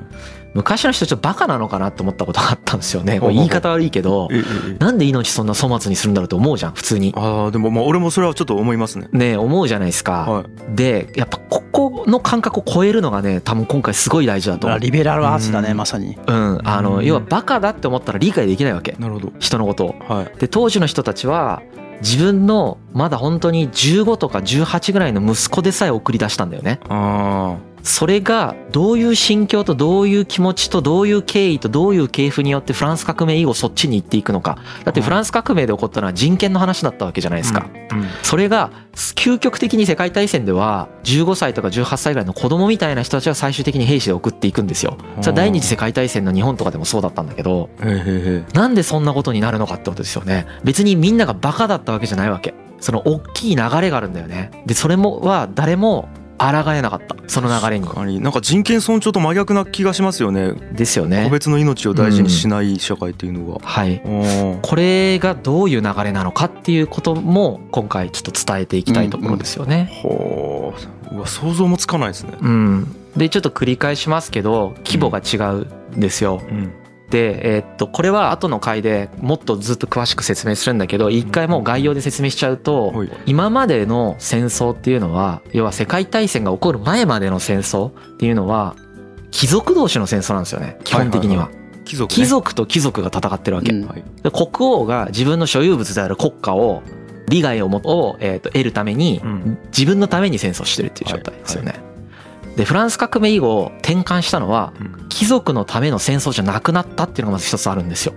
[0.53, 3.19] 昔の人ちょっとバカなのかなって思ったことがあったんですよね。
[3.19, 4.27] 言い方悪いけど
[4.79, 7.13] なんで命そんな粗末にするんだろうって思うじゃん普通に。
[7.15, 10.11] ああでもまあ俺もそれはちょっと思いますねねえ思うじゃないですか。
[10.29, 14.79] はいでやっぱここの感覚を超えるのがね多分今回すごい大事だと思う。
[14.79, 16.17] リベラルアーツだねうんまさに。
[16.27, 19.95] うん、あうんの要はバカだって思ったら理解できないわけなるほど人のことを。
[20.07, 21.61] はいで当時の人たちは
[22.01, 26.79] 自分のまだ本当に15とか18ぐらいの息子でさえ送り出したんだよね。
[26.89, 34.57] あそれがどういう心境とどういう気持ちとどういう経緯とどういう系譜によってフランス革命以後そっちに行っていくのか。
[34.83, 38.05] だってフランス革命で起こったのは人権の話だったわけじゃないですか、うん。
[38.23, 44.97] それが究極的に世界大戦では15歳とか18歳ぐらいの子供みたいな人たちは最終的に兵士で送っていくんですよ。
[45.21, 47.69] それは第二次世界大戦の日本とかでもそうだったんだけど。
[48.53, 50.45] なんでそんなことになるのかってことですよね。
[50.63, 52.53] 別にみんながバカだったわけじゃないわけ。
[52.79, 54.51] その大きい流れがあるんだよね。
[54.65, 56.09] でそれもは誰も
[56.41, 57.15] 抗えなかった。
[57.27, 58.19] その流れに。
[58.19, 60.53] なんか人権尊重と真逆な気がしますよね。
[60.53, 61.29] 個ですよね。
[61.31, 64.01] 別の命を大事にしない社会っていうのが、はい。
[64.03, 64.59] うん。
[64.61, 69.89] これがどういう流れなのかっていうことも今回ちょっと伝えていきたいところですよね。
[70.01, 70.73] ほ
[71.11, 71.15] う。
[71.15, 72.33] うわ想像もつかないですね。
[72.41, 76.41] うん、でちょっと繰り返しますけど規模が違うんですよ。
[76.49, 76.73] うん
[77.11, 83.09] で、えーっとこれは後の回でもっとずっと詳しく説明するんだけど一回もう概要で説明しちゃうとはい。
[83.25, 88.75] 今までの戦争っていうのは要は世界大戦が起こる前までの戦争っていうのは
[89.29, 91.51] 貴族同士の戦争なんですよね基本的には。
[91.83, 93.73] 貴族、ね、貴族と貴族が戦ってるわけ。
[93.73, 93.85] うん。
[93.85, 96.81] 国王が自分の所有物である国家を
[97.27, 99.57] 利害をもを、えー、と得るためにうん。
[99.65, 101.90] 自分のために戦争してるっていう状態ですよね。
[102.55, 108.13] でフランス革命以後転換したのはうん貴族のための戦争じゃなくなったっていうのがまず一つあるんですよ。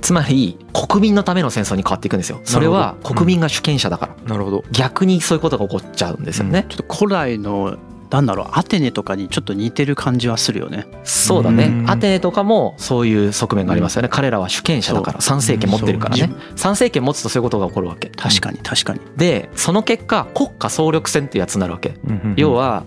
[0.00, 2.40] つまり国民のための戦争に変わっていくんですよ。
[2.44, 6.66] それは国民が主権者だからうんなるほど逆にそういうことが起こっちゃうんですよね。
[6.68, 7.76] ちょっと古来の
[8.10, 10.86] なんだろうアテネとかにちょっと似てる感じはするよね。
[11.04, 14.08] そうだねうんアテネとかもそういう側面がありますよね。
[14.08, 16.30] 彼らは主権者だから参政権持ってるからね。
[16.56, 18.08] 参政権持つとそういうことが起こるわけ。
[18.08, 19.00] 確かに確かに。
[19.16, 21.94] でその結果国家総力戦っていうやつになるわけ。
[22.36, 22.84] 要は、は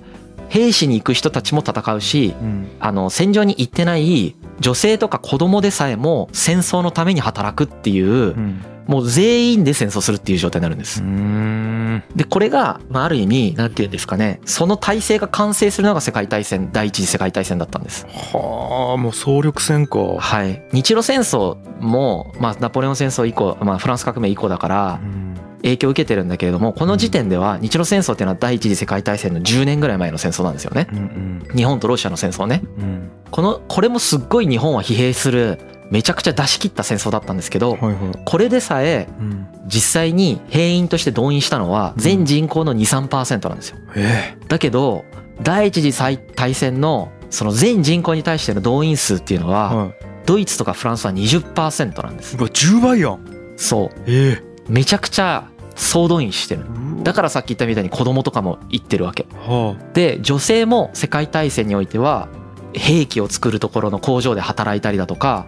[0.50, 2.68] 兵士に行く人たちも戦うしうん。
[2.80, 11.04] あの戦場に行ってない女性とか子供でさえも戦争のために働くっていううんもう全員で戦争するっていう状態になるんです。
[11.04, 11.06] う。
[11.06, 12.04] ん。
[12.16, 14.42] でこれがまあある意味なんていうんですかね。
[14.46, 18.08] その体制が完成するのが世界大戦第一次世界大戦だったんです。
[18.08, 20.00] はあもう総力戦か。
[20.18, 25.36] はい、日露戦争も、まあ、ナポレオン戦争以降、まあ、フランス革命以降だからうん。
[25.62, 30.88] 影響を受けてるんだけれどもこの時点では日露戦争っていうのは第一次世界大戦の10年ぐらい前の戦争なんですよね。
[30.92, 31.44] うん。
[31.54, 32.62] 日本とロシアの戦争ね。
[32.80, 33.12] うん。
[33.30, 37.78] このこれもすっごい日本は疲弊するめちゃくちゃ出し切った戦争だったんですけど
[38.26, 39.48] これでさえうん。
[39.66, 43.78] 実際に兵員として動員したのは全人口の23%なんですよ。
[43.96, 45.06] えだけど
[45.42, 45.94] 第一次
[46.36, 49.92] 大戦のその全人口に対しての動員数っていうのえはは
[50.26, 52.36] ドイツとかフランスは20%なんです。
[52.36, 53.20] いうわ10倍やん。
[53.58, 53.90] そう。
[54.08, 56.66] えめちゃくちゃ総動員してる。
[57.00, 59.26] えだからさっき言ったみたいに子供とかも行ってるわけ。
[59.34, 62.28] はで女性も世界大戦においては
[62.74, 65.46] 兵器を作るところの工場で働いたりだとか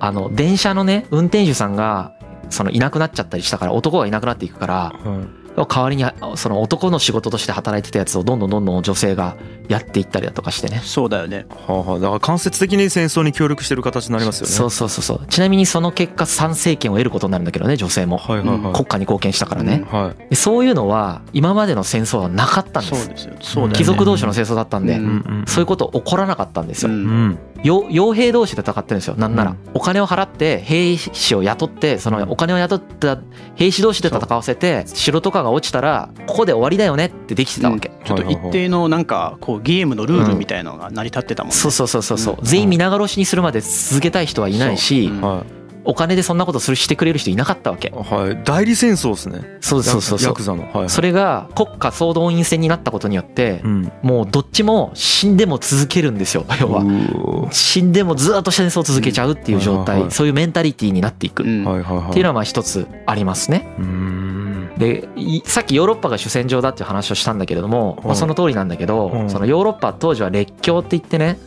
[0.00, 2.12] あの電車のね運転手さんが
[2.50, 5.37] そのいなくなっちゃったりしたから男がいなくなっていくからうん。
[5.66, 6.04] 代わりに
[6.36, 9.36] その男の仕事として働いてたやつをどんどんどんどん女性が
[9.68, 10.80] やっていったりだとかしてね。
[10.84, 11.46] そうだよね。
[11.50, 11.98] はあはあ。
[11.98, 14.52] だから間接的に戦争に協力してる形になりますよね。
[14.52, 15.26] そうそうそうそう。
[15.28, 18.18] ちなみにその結果参政権を得ることになるんだけどね女性も。
[18.18, 18.72] はいはいはい。
[18.72, 19.84] 国家に貢献したからね。
[19.90, 20.30] はい。
[20.30, 23.04] でそういうのは今までの戦争はなかったんです。
[23.04, 23.34] そうですよ。
[23.40, 23.74] そうね。
[23.74, 25.04] 貴族同士の戦争だったんで、うん。
[25.04, 25.08] う
[25.42, 27.38] んそういうこと起こらなかったんですよ、うん。
[27.62, 29.14] 傭兵同士で戦ってるんですよ。
[29.16, 29.56] なんなら、うん。
[29.74, 33.18] お金を払って兵士を雇ってそのお金を雇った
[33.54, 41.56] 兵士同士で戦わせて城とかが落ちたらここで終わりだよねってできてたわけ、ちょっと一定のなんかこうゲームのルールみたいなのが成り立ってたもんね。
[41.56, 42.18] そうそうそうそう。
[42.18, 42.36] そう。
[42.38, 45.22] うん全員皆殺しにするまで続けたい人はいないし、そううん。
[45.22, 45.44] は
[45.84, 47.88] お金でそんなことするしてくれる人いなかったわけ。
[47.88, 48.42] いはい。
[48.44, 49.56] 代理戦争ですね。
[49.62, 50.28] そうそうそうそう。
[50.28, 50.70] ヤクザの。
[50.70, 53.92] はいそれが国家総動員戦になったことによってうん。
[54.02, 56.44] もうどっちも死んでも続けるんですよ。
[56.60, 56.82] 要は。
[56.82, 60.08] う死んでもずっと戦争を続けちゃうっていう状うんはいはいはい。
[60.08, 61.42] 態そういうメンタリティーになっていく。
[61.42, 61.64] っうん。
[61.64, 62.12] はいはいはい。
[62.12, 63.66] ていうのはまあ一つありますね。
[63.78, 64.27] うーん
[64.78, 69.30] でいさっきヨーロッパが主戦場だっていう話をしたんだけれども、まあ、はいその通りなんだけど、うん。
[69.30, 71.38] そのヨーロッパ当時は列強って言ってね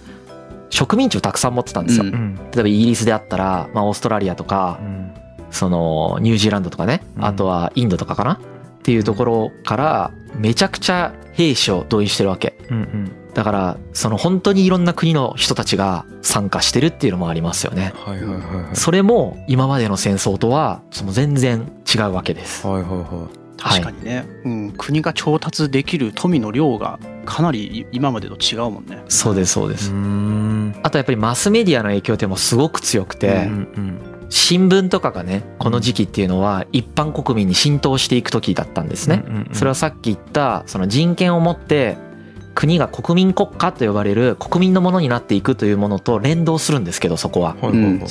[0.70, 2.06] 植民地をたくさん持ってたんですよ。
[2.06, 2.14] うん。
[2.14, 5.14] うん例えばイギリスであったら、まあ、オーストラリアとかうん。
[5.50, 7.26] そのニュージーランドとかねうん。
[7.26, 8.40] あとはインドとかかなっ
[8.84, 12.58] ていうところからめちゃくちゃ兵士を動員してるわけ。
[12.70, 17.94] うんだからその本当にいろんな国の人たちが参加してるっていうのもありますよね。
[17.96, 22.66] はいはいはいはいそれも今までの戦争とはその全然違うわけです。
[22.68, 29.04] はいはいは確かにね、うん、国が調達できる富の量がかなり今までと違うもんね。
[29.08, 29.92] そうですそうです。
[29.92, 33.38] いうあとやっぱりマスメディアの影響ってもすごく強くて、うんう
[33.80, 39.24] ん新聞とかがねこの時期っていうのは一般国民に浸透していく時だったんですね。
[39.28, 41.98] うんうんうんそれはさっき言ったその人権を持って
[42.54, 47.56] 国が国民国家と呼ばれる国民のものになっていくというものと連動するんですけどそこは。
[47.62, 48.02] うん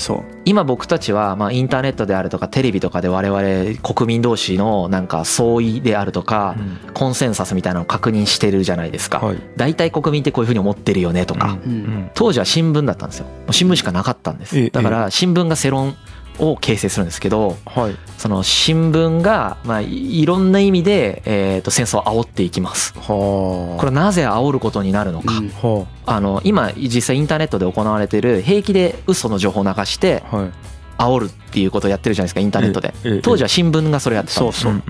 [0.46, 6.92] 今僕たちはまあインターネットであるとかテレビとかで我々国民同士のなんか相違であるとかうん。
[6.92, 9.18] コンセンサスみたいなのを確認してるじゃないですか。
[9.18, 9.36] はい。
[9.56, 11.58] 大体国民ってこういうふうに思ってるよねとか。
[11.64, 11.72] うん。
[11.72, 12.10] うん。
[12.14, 13.26] 当時は新聞だったんですよ。
[13.26, 14.64] もう新聞しかなかったんでええ。
[14.66, 15.94] すだから新聞が世論
[16.40, 17.96] を形成するんですけどはい。
[18.18, 22.92] その新聞がまあいいろんな意味でえーと戦争を煽っていきます。
[22.96, 23.78] はあ。
[23.78, 25.38] これはなぜ煽ることになるのか。
[25.38, 26.20] うんはあ。
[26.20, 30.50] の今実際インターネットで行われている平気で嘘の情報を流してあはい。
[30.98, 32.92] 煽るっていうことをやってるじゃないですかインターネットで。
[33.04, 34.82] ええ当時は新聞がそれやってたんですそう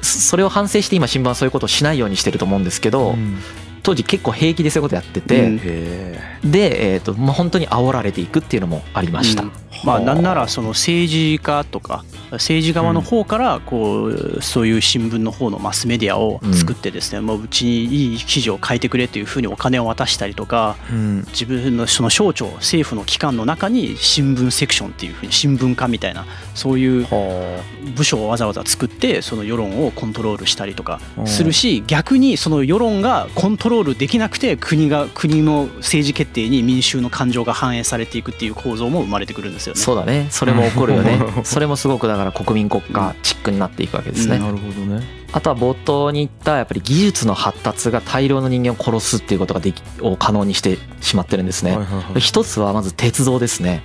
[0.00, 3.38] それを反省して今新聞はそういうことをしないようにしてると思うんですけどうん。
[3.82, 9.42] 当時結構平気でそういうことやってうてでえーとまあ本当に煽られていくっていうのもありました。
[9.42, 9.52] うん
[9.84, 21.24] まあなんならその政治家とか政治側の方からこうそういう新聞の方のマスメディアを作ってですね、もううちにいい記事を書いてくれっていうふうにお金を渡したりとかえうん。
[21.28, 27.62] 自分のその省庁政府の機関の中に新聞セクションっていうふうに新聞課みたいなそういうは
[27.94, 31.26] 部署をわざわざ作ってその世論をコントロールしたりとかうん。
[31.26, 39.80] するし逆にその世論がコントロールできなくて国が国の政治決定に民衆の感情が反映されていくっていう構造も生まれてくるんですよね。
[39.80, 40.28] そうだね。
[40.30, 41.20] それも起こるよね。
[41.44, 44.36] それもすごくだから国民国家チックになっていくわけですね。
[44.36, 45.26] あなるほどね。
[45.32, 51.76] あとは冒頭に言ったやっぱり技術の発達が大量の人間を殺すっていうことができを可能にしてしまってるんですね。
[51.76, 52.20] はいはいはい。
[52.20, 53.82] 一つはまず鉄道ですね。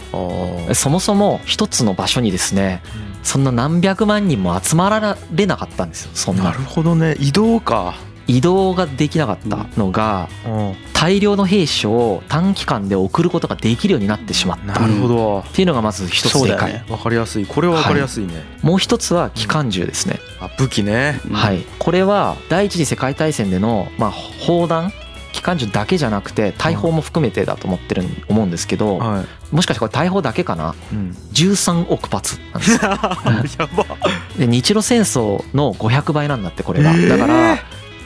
[0.74, 2.82] そもそも一つの場所にですね
[3.24, 6.46] そんな何百万人も集まられなかったんですよそんな。
[6.46, 7.16] なるほどね。
[7.20, 7.96] 移動か
[8.28, 10.76] 移動ができなかったのがうん。
[10.94, 14.74] 大量の兵士を短期間で送ることができるようになってしまった。
[14.74, 15.44] っなるほど。
[15.54, 16.86] ていうのがまず一つでかい、そうだよね。
[16.90, 17.48] わかりやすい。
[17.48, 18.44] これはわかりやすいね。
[18.62, 21.20] もう一つは機関銃ですね、あ武器ね。
[21.28, 21.34] うん。
[21.34, 21.66] はい。
[21.80, 24.94] これは第一次世界大戦でのまあ砲弾？
[25.34, 30.76] 機関銃だけじゃなくて大砲も含めてだと思ってる思うんですけどはもしかしてこれ大砲だけかな？
[30.92, 31.18] いうん。
[31.34, 32.38] 13億発。
[32.54, 33.86] なんですよやば
[34.38, 36.92] で日露戦争の500倍なんだってこれが。
[36.92, 37.10] えー。
[37.10, 37.58] だから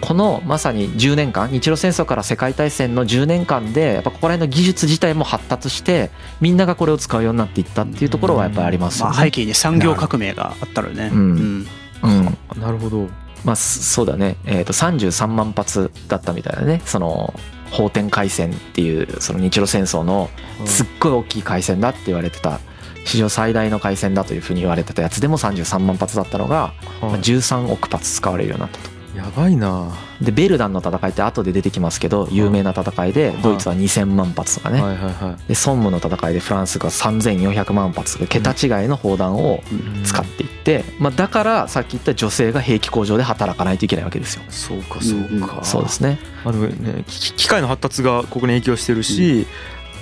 [0.02, 9.32] このまさに10年間日露戦争から世界大戦の10年間でやっぱここら辺の技術自体も発達してみんながこれを使うようになっていったっていうところはやっぱりありますよまあ、背ね。
[9.32, 11.10] 景に産業革命があったらね。
[11.14, 11.68] うん。
[12.04, 12.38] うん。
[12.60, 13.08] なるほど。
[13.44, 16.82] まあそそうだね、えー、と33万発だったみたいだね。
[16.86, 17.34] その
[17.72, 20.30] 法天海戦っていうその日露戦争の
[20.66, 22.60] すっごい大きい海戦だって言われてた。
[23.06, 28.95] 史上最大の海戦だというふうに言われてたやつでも33万発だったのがまあはい13億発使われるようになったと。
[29.16, 29.94] やばいな。
[30.22, 34.82] でベルダンの戦いって後で出てきますけど有名な戦いでドイツは2,000万発とかね。
[34.82, 35.48] はいはいはい。
[35.48, 44.44] でソンムの戦いでフランスが3,400万発とか桁違いの砲弾をうん使っていって、まあ、だからさっき言った女性が兵器工場で働かないといけないわけですよ。
[44.50, 45.64] そうかそうか。
[45.64, 46.20] そうですね。
[46.44, 49.48] あのね機機械の発達がここに影響してるし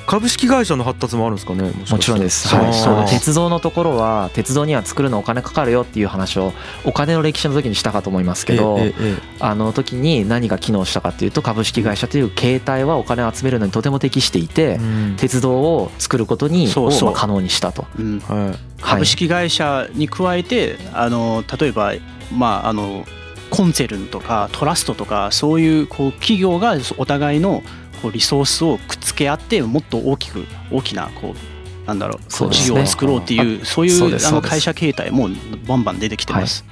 [0.06, 1.94] 株式会社の発達もあるんですかねもしかして。
[1.96, 3.00] もちろんです、はい、そう。
[3.02, 6.54] です鉄道のところは鉄道には作るのお金かかるよっていう話を
[6.86, 14.82] お金の歴史の時にしたかと思いますけど、えええあの時に何が機能したかっていうと株式会社という形態はお金を集めるのにとても適していてえう
[15.14, 15.16] ん。
[15.18, 17.86] 鉄道を作ることにをまあ可能にしたと。
[17.98, 18.20] うん。
[18.20, 18.60] はい。
[18.82, 21.94] 株式会社に加えてあの例えば
[22.32, 23.06] まああの
[23.50, 27.62] コンツェルンとかトラストとかそういうこう企業がお互いの
[28.04, 35.30] こうリソースをくっつけ合ってもっと大きく大きなこうなんだろうそう事業を作ろうっていうそういそううあの会社形態も
[35.66, 36.66] バンバン出てきてます。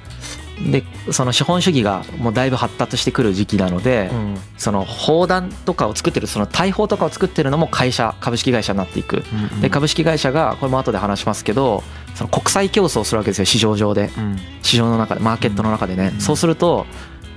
[0.70, 4.36] でその資本主義がもうだいぶ発達してくる時期なので、うん。
[4.58, 9.24] その砲弾とかを作ってるその大砲とかを作ってるのも会社株式会社になっていく。
[9.60, 11.82] で株式会社がこれも後で話しますけど
[12.14, 14.10] その国際競争をするわけですよ市場上で。
[14.16, 14.38] うん。
[14.62, 16.20] 市場の中でマーケットの中でね、うん。
[16.20, 16.86] そうすると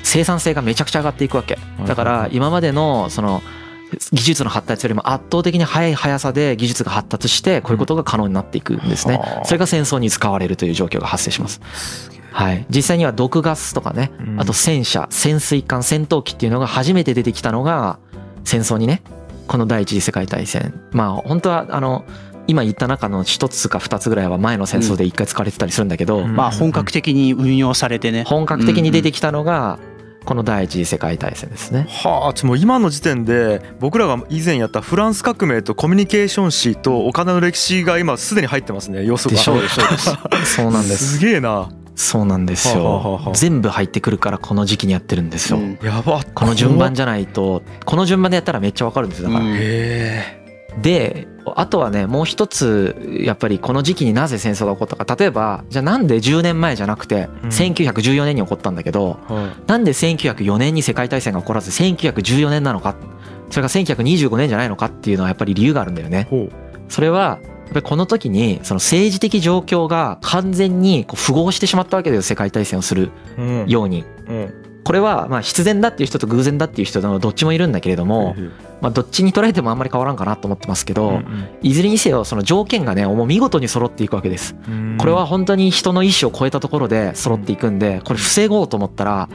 [0.03, 1.57] 生産性がめちゃくちゃ上がっていくわけ。
[1.87, 3.41] だから今までのその
[4.11, 9.15] 技術の発達よりも圧倒的に速い速さで技術が発達してこういうことが可能になっていくんですね。
[9.15, 9.45] はあ。
[9.45, 11.61] それが戦争に使われるという状況が発生します。
[12.31, 12.65] はい。
[12.69, 14.41] 実際には毒ガスとかねうん。
[14.41, 17.99] あと戦車潜水艦戦闘機っていうのが初めて出てきたのが
[18.43, 19.01] 戦争にね
[19.47, 20.73] この第一次世界大戦。
[20.91, 22.05] まあ本当はあの
[22.47, 26.35] 今言った中の一つか二つぐらいは前の戦争で一回使われてたりするんだけど、うん。
[26.35, 28.23] まあ本格的に運用されてね。
[28.25, 29.79] 本格的に出てきたのが
[30.25, 31.87] この第一次世界大戦ですね。
[31.89, 39.97] はあもう今の時点で僕らが以前やったフランス革命とコミュニケーション史とお金の歴史が今すでに入ってますね要素がでしょうそうで
[40.45, 40.55] す。
[40.57, 41.17] そうなんです。
[41.17, 43.25] すげえなそうなんですはあはあはあ。
[43.27, 45.59] よ全部入ってくるからこの時期にやってるんですよ。
[45.59, 49.45] うんやばこの順番じゃないとこの順番でやったらめっちゃわかるんですよだから。
[49.45, 50.44] うんへえ
[50.81, 62.95] であとはねもう一つやっぱりこの時期になぜ戦争が起こったか例えばじゃあなんで10年前じゃなくてうん1914年に起こったんだけどはなんで1904年に世界大戦が起こらず1914年なのか
[63.51, 66.27] それが1925年じゃないのかっていうのはやっぱり理由があるんだよね
[66.89, 73.41] それはやっぱりこの時にその政治的状況が完全にこう符合してしまったわけです世界大戦をするう。
[73.41, 73.67] うん。
[73.67, 74.05] ように。
[74.27, 74.53] うん。
[74.85, 78.35] これはまあ必然だっていう人と偶然だっていう人のどっちもいるんだけれども、
[78.81, 81.21] まあ、どっちに捉えてもあんまり変わらんかなと思ってますけど、
[81.63, 84.55] いずれにせよその条件がねもう見事に揃っていくわけです。
[84.69, 84.97] うん。
[84.99, 89.27] これは本当に人の意思を超えたところで揃っていくんでこれ防ごうと思ったら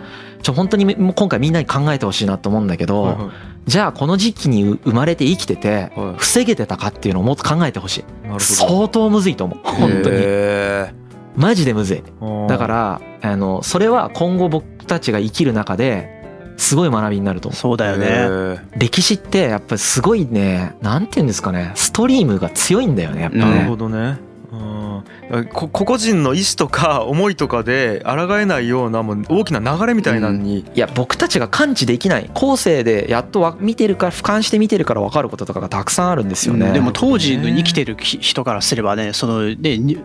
[0.42, 3.30] ちょ本当にもう今回みんなに考えてほしいなと思うんだけど、はいはい。
[3.66, 6.14] じゃあこの時期に生まれて生きててはい。
[6.18, 8.04] 防げてたかっていうのをもっと考えてほしい。
[8.22, 8.40] なるほど。
[8.40, 9.58] 相当むずいと思う。
[9.64, 10.16] 本当に。
[10.16, 10.99] へ
[11.36, 12.02] マジでむずい。
[12.20, 12.48] ー。
[12.48, 16.20] だからあのそれは今後僕たちが生きる中で
[16.56, 17.56] すごい学びになると思う。
[17.56, 18.60] そうだよね。
[18.76, 24.18] 歴史ってやっぱりすごいねなんて言うんですかねストリームが強いんだよねやっぱなるねほどね。
[25.30, 32.28] うん、こ個々人の意思とか思いとかで抗えないようなもう大きな流れみたいなのに、いや僕たちが感知できない。
[32.34, 36.72] 後世でやっとわ見てるから俯瞰して見てるから分かることとかがたくさんあるんですよね、うん。
[36.72, 39.98] でも当時の生きてる人からすればねそのでに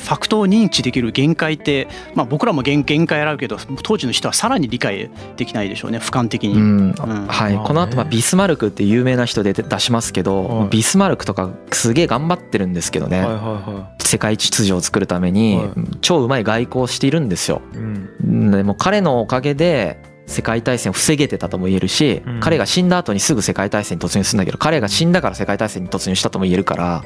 [0.00, 6.54] ファクトを認知できる限界って、まあ、僕らも限限界あるけど当時の人はさらに理解できないでしょうね俯瞰的に。
[6.54, 6.90] うん。
[6.90, 7.26] うん。
[7.26, 10.68] はい、この後まあビスマルクって有名な人で出しますけど、はい。
[10.68, 15.68] ビスマルクとかすげえ頑張ってるんですけどね、はいはいは世界秩序を作るためにはい。
[16.00, 17.62] 超うまい外交をしているんですよ。
[17.74, 17.76] い。
[17.76, 18.50] うん。
[18.50, 22.40] でもう彼のおかげで世界大戦を防げてたとも言えるし、うん。
[22.40, 27.04] 彼が死んだ後にすぐ世界大戦に突入するんだけど彼が死んだから世界大戦に突入したとも言えるから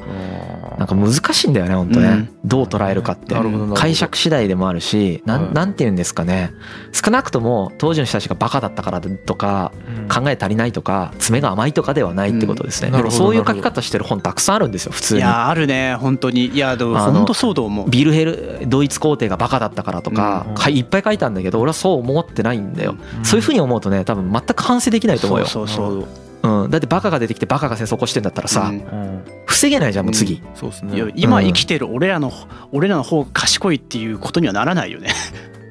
[0.78, 2.28] なんか難しいんだよね本当ね、うん。
[2.44, 3.34] どう捉えるかって。
[3.74, 5.50] 解釈次第でもあるしなはい。
[5.50, 6.52] んなんて言うんですかね。
[6.92, 10.08] 少なくとも当時の人たちがバカだったからとかうん。
[10.08, 12.96] 考え足りないとか爪が甘いとかではないってことですね、うん。
[12.96, 15.20] でもそういう書き方してる本たくさんあるんですよ普通に。
[15.20, 15.94] いやあるね。
[15.96, 16.46] 本当に。
[16.46, 17.88] いやでも本当そうと思う。
[17.88, 25.46] ビルヘルドイツ皇帝がバカだったからとか、うんかいっぱい書いたんだけど俺はそう思ってないんだよ、そういうふうに思うとね多分全く反省できないと思うよ。
[25.46, 26.23] そうそうそう。
[26.44, 28.76] うん、だってバカが出てきてバカが戦争起こしてんだったらさ、うん。
[28.76, 31.00] うん防げないじゃんもう次、そうですいやね。
[31.02, 31.12] うん。
[31.14, 32.32] 今生きてる俺らの
[32.72, 35.10] 俺らの方が賢いっていうことにはならないよね。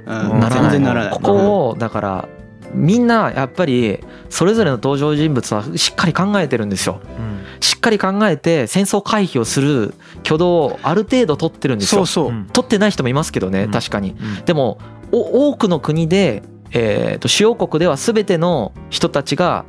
[0.06, 0.32] うん。
[0.32, 0.40] うん。
[0.40, 0.62] ならない。
[0.64, 1.14] 全然ならない。
[1.14, 2.30] ここをだから
[2.74, 7.02] みんなやっぱりそれぞれの登場人物はしっかり考えてるんですよ。
[7.20, 7.44] うん。
[7.60, 12.06] しっかり考えて戦争回避をする挙動をある程度取ってるんですよ。
[12.06, 12.34] そうそう。
[12.34, 12.46] うん。
[12.48, 13.72] 取ってない人もいますけどねうん。
[13.72, 14.12] 確かに。
[14.12, 14.46] うん。
[14.46, 14.80] でも
[15.12, 19.66] お多くの国で、えー、と主要国では全ての人たちが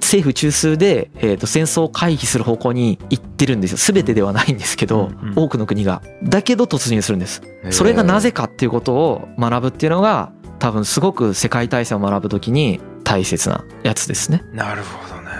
[0.00, 3.78] 政府中枢で、えー、と戦争を回避する方向に行ってるんですよ。
[3.94, 5.34] 全てではないんですけど、うんうん。
[5.36, 6.02] 多くの国が。
[6.22, 7.42] だけど突入するんです。
[7.70, 14.42] それがなぜかっていうことを学ぶっていうのが多分すごく世界大戦を学ぶときに大切なやつですね。
[14.52, 15.30] なるほどね。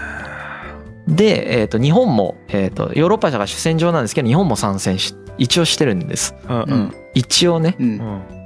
[1.08, 6.34] で、えー、と日本も、えー、とヨーロッパが主戦場なんですけど日本も参戦し一応してるんです。
[6.48, 6.78] うんううん。
[6.80, 7.76] ん一応ね。
[7.78, 7.88] うん。
[7.88, 7.98] うん。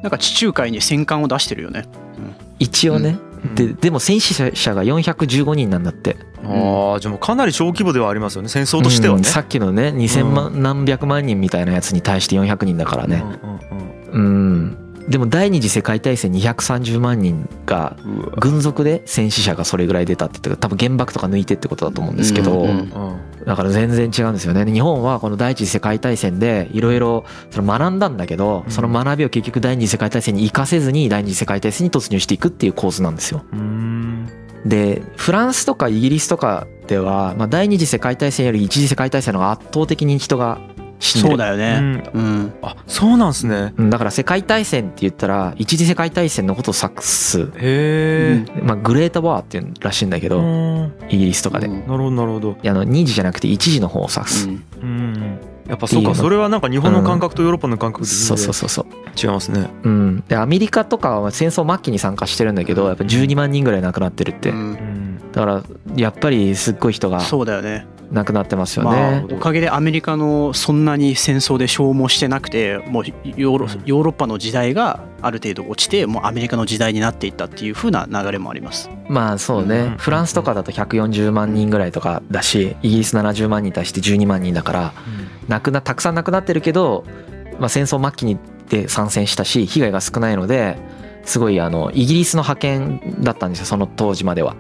[0.03, 1.87] なんか地中海に戦艦を出してるよね。
[2.59, 3.19] 一応ね。
[3.25, 6.17] うんででも戦死者が415人なんだって。
[6.43, 9.19] ああじゃあもうかなり小規模ではありますよね戦争としてはね。
[9.19, 13.23] うんさっきのね2,000万、何百万人みたいなやつに対して400人だからね。
[14.13, 14.80] うんうん。
[15.09, 17.97] でも第二次世界大戦230万人が
[18.39, 22.67] 軍属で戦死者がそれぐらい出たって言って多分原爆とか抜いてってことだと思うんですけど、
[23.47, 24.71] だから全然違うんですよね。
[24.71, 28.71] 日本はこの第一次世界大戦でいろいろその学んだんだけどうん。
[28.71, 33.45] その学びを結局第二次世界大戦に生かせずに第二次世界大戦に突入していくっていう構図なんですよ。
[33.53, 34.29] うん。
[34.65, 40.61] でフランスとかイギリスとかでは、まあ、第二次世界大戦より一次世界大戦の方が圧倒的に人が
[41.01, 42.03] そうだよね。
[42.13, 42.23] うん。
[42.23, 42.53] うん。
[42.63, 43.73] あそうなんですね。
[43.77, 43.91] うん。
[43.91, 48.61] だから世界大戦って言ったら一次世界大戦のことを指す、へえ。
[48.63, 50.93] まあ、グレートワーっていうらしいんだけど、うん。
[51.09, 51.81] イギリスとかで、うん。
[51.81, 52.57] なるほどなるほど。
[52.65, 54.65] あの二次じゃなくて一次の方を指す、うん。
[54.83, 55.41] うん。
[55.71, 58.11] やっぱそうかそれはなんか日本の感覚とヨーロッパの感覚で。
[58.11, 58.87] そうそうそうそう。
[59.17, 59.71] 違いますね。
[59.85, 65.33] うん、でアメリカとかは戦争末期に参加してるんだけどやっぱ12万人ぐらい亡くなってるって、うんうん。
[65.33, 65.63] だから
[65.97, 67.87] やっぱりすっごい人がそうだよね。
[68.13, 69.27] 亡くなってますよまあね。
[69.31, 78.91] おかげでアメリカのそんなに戦争で消耗してなくてもうヨーロうんヨーロッパの時代がある程度落ちてもうアメリカの時代になっていったっていう風な流れもあります。
[79.09, 84.93] まあそうね、うんフランスとかだと140万人ぐらいとかだしイギリス70万人に対して12万人だから
[85.49, 87.05] 亡くなたくさん亡くなってるけど、
[87.59, 90.79] まあ、戦争末期にで参戦したし被害が少ないので
[91.25, 94.57] すごいあのイギリスの覇権だったんですよその当時までは。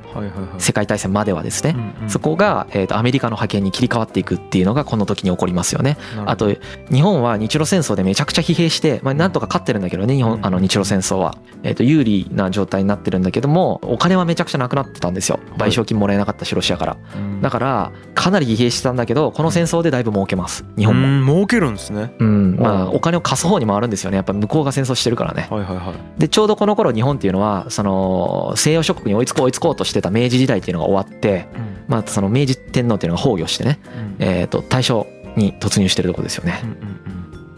[0.58, 2.10] 世界大戦まではですね、うんうん。
[2.10, 5.96] そこが、えー、とアメリカの覇権に切り替わっていくっていうのがこの時に起こりますよね。
[6.26, 6.54] あと
[6.90, 15.40] 日本は日露戦争でめちゃくちゃ疲弊して、まあ、なんとか勝ってるんだけどね日本あの日露戦争は、えー、と有利な状態になってるんだけどもお金はめちゃくちゃなくなってたんですよ。
[15.56, 16.96] 賠償金もらえなかったしロシアから。
[17.16, 17.40] うん。
[17.40, 20.64] だからかなり疲弊してたんだけどこの戦争でだいぶ儲けます。
[20.76, 21.08] 日本も。
[21.08, 22.14] うん儲けるんですね。
[22.18, 22.56] うん。
[22.56, 24.16] まあ、うんお金を貸す方に回るんですよね。
[24.16, 25.48] やっぱ向こうが戦争してるからね。
[25.50, 26.20] はいはいはい。
[26.20, 31.46] でちょうどこの頃日本っていうのはその西洋諸国に追いつこう追いつこうとしてた明治時代っていうのが終わって、
[31.88, 33.78] まあ、その明治天皇っていうのが崩御してね、
[34.18, 34.26] うん。
[34.26, 36.62] えー、と大正に突入してるとこですよね。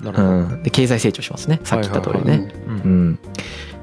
[0.05, 0.11] う。
[0.11, 1.61] んで経済成長しますね。
[1.64, 2.53] さっき言った通りね。
[2.66, 3.18] うん。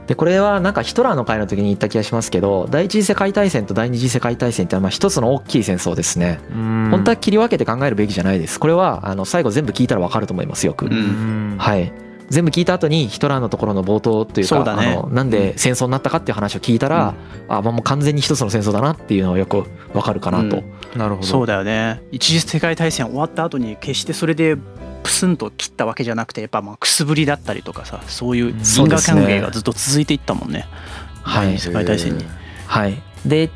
[0.07, 6.39] でこれはなんかヒトラーの会の時に言った気がしますけど第一次世界大戦と第二次世界大戦ってのはまあ一つの大きい戦争ですね。
[6.51, 6.87] うん。
[6.89, 8.59] 本当は切り分けて考えるべきじゃないです。
[8.59, 10.87] これはあの最後全部聞いたら分かると思いますよく。
[10.87, 11.93] はい、
[12.29, 14.97] 全部聞いた後にヒトラーのところの冒頭というかそうだね。
[14.97, 17.15] あのなんで戦争になったかっていう話を聞いたら、
[17.47, 19.63] あまあもう完全に一つの戦争だなっていうのはよく
[19.93, 20.63] わかるかなと、
[20.93, 20.99] うん。
[20.99, 21.27] なるほど。
[21.27, 22.01] そうだよね。
[22.11, 24.57] 一次世界大戦終わった後に決してそれで
[25.03, 30.59] プスンと切ったわけじゃなくてやっぱまあくすぶりだったりとかさそういう因果関係がずっと続いていったもんね。
[30.59, 30.89] はい
[31.29, 32.25] 第二次世界大戦に。
[32.67, 33.49] はい、で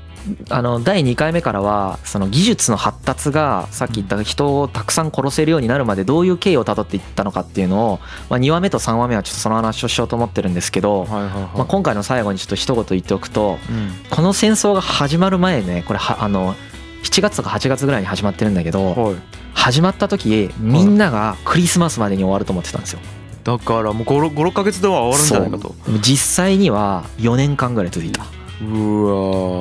[0.50, 8.00] あの第2回目からはその技術の発達がさっき言った人をたくさん殺せるようになるまでどういう経緯をたどっていったのかっていうのを、
[8.30, 13.92] まあ、2話目と3話目はちょっとその話をしようと思ってるんですけど、まあ、今回の最後にちょっと一言言っておくとうん。
[14.10, 16.56] この戦争が始まる前ねこれはあの
[17.04, 19.16] 7月とか8月ぐらいに始まってるんだけどはい。
[19.54, 23.00] 始まった時みんながクリスマスまでに終わると思ってたんですよ。
[23.44, 25.76] だからもう56ヶ月では終わるんじゃないかと。
[26.02, 28.26] 実際には4年間ぐらい続いた
[28.62, 29.14] うわ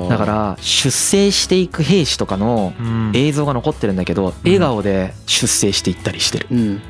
[0.07, 0.09] ー。
[0.11, 3.12] だから出征していく兵士とかのうん。
[3.14, 6.47] 映像が残ってるんだけど笑顔で出征していったりしてる。
[6.51, 6.82] うん。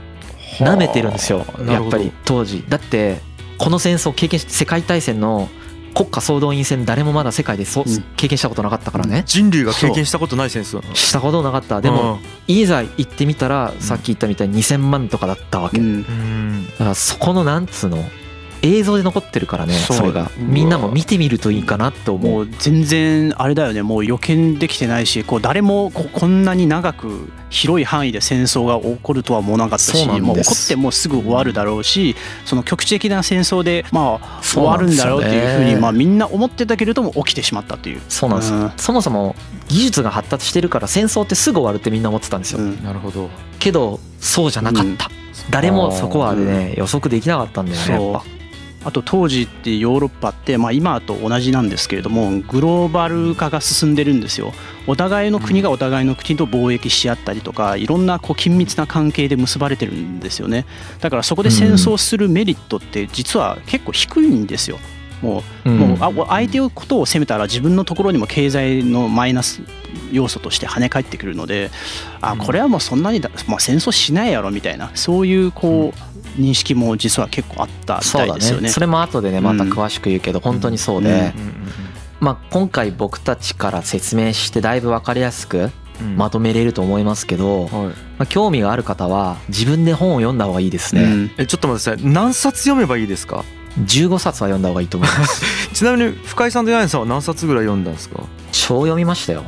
[0.58, 2.64] 舐めてるんですよやっぱり当時。
[2.68, 3.20] だって
[3.58, 5.48] この戦争を経験し世界大戦の
[5.94, 8.02] 国家総動員戦誰もまだ世界でそううん。
[8.16, 9.24] 経験したことなかったからね。
[9.26, 11.80] 人類が経験したことないセンスだなしたことなかった。
[11.80, 15.78] でもいざ行ってみたらさっき言ったみたいに2000万とかだったわけ。
[15.78, 15.90] だうん。
[15.90, 16.68] うん。
[16.78, 18.02] からそこのなんつうの
[18.62, 20.30] 映像で残ってるからねそれが。
[20.38, 22.32] みんなも見てみるといいかなって思う。
[22.32, 23.82] もう全然あれだよね。
[23.82, 38.00] もう予見できてないしこう誰もここんなに長く広い範囲で戦争が起こるとは思わなかったしもう起こってもすぐ終わるだろうしその局地的な戦争でまあ終そうわるんだろうっていうふうにまあみんな思ってたけれども起きてしまったという。
[38.08, 38.52] そうなんです。
[38.52, 38.72] よ、うん。
[38.76, 39.34] そもそも
[39.68, 42.82] 技術が発達してるから戦争ってすぐ終わるってみんな思ってたんですよ、うん。
[42.84, 43.28] なるほど。
[43.58, 45.10] けどそうじゃなかった、
[45.50, 48.24] 誰もそこはね予測できなかったんだよねやっぱ
[48.84, 54.52] あと当時ってヨーロッパって、まあ、今と同じなんですけれどもグローバル化が進んでるんですよ。
[54.86, 60.66] お互いの国がお互いの国と貿易し合ったりとかいろんなこう緊密な関係で結ばれてるんですよね。
[61.00, 64.78] だからそこで戦争するメリットって実は結構低いんですよ。
[65.22, 65.78] もううん。
[65.78, 69.62] もうあ相手のことを責めたら自分のところにも経済のマイナス
[70.12, 71.70] 要素として跳ね返ってくるので
[72.20, 78.62] あこれはもうそんなにだ、まあ、戦争しないやろみたいなそういうこう認識も実は結構あったみそうだたいですよね。
[78.64, 78.68] ね。
[78.70, 81.16] それも後でねまた詳しく言うけど本当にそうで、うん。
[81.16, 81.32] うんうん
[82.20, 86.16] まあ、今回僕たちから説明してだいぶ分かりやすくうん。
[86.16, 87.94] まとめれると思いますけど、まはい。
[88.20, 91.30] あ、興味がある方は自分で本を読んだ方がいいですね、うん。
[91.36, 92.12] えちょっと待ってください。
[92.12, 93.44] 何冊読めばいいですか
[93.80, 95.42] ？15冊は読んだ方がいいと思います。
[95.74, 98.22] ちなみに深井さんと柳井さんは何冊ぐらい読んだんですか？
[98.66, 99.42] 超読みましたよ。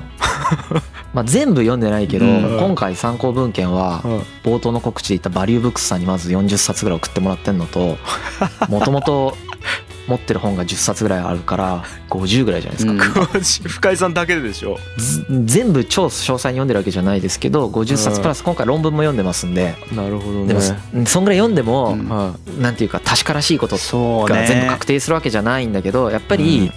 [1.14, 2.58] まあ全部読んでないけど、うん。
[2.58, 4.02] 今回参考文献は
[4.42, 7.96] 冒頭の告知で言ったバリューブックスさんにまず40冊ぐらい送ってもらってんのと
[8.68, 9.36] もともと
[10.08, 13.42] 持ってる本が10冊ぐらいあるから50ぐらいじゃないですか、うん。
[13.68, 14.78] 深井さんだけででしょ？
[14.98, 19.76] ず全部超詳細に読んでるわけじゃないですけど50冊プラス今回論文も読んでますんで。
[19.92, 22.08] なるほどでもねそんぐらい読んでも、うん。
[22.08, 24.40] はなんていうか確からしいことそうね。
[24.40, 26.72] が全部確定するわけじゃないんだけどやっぱり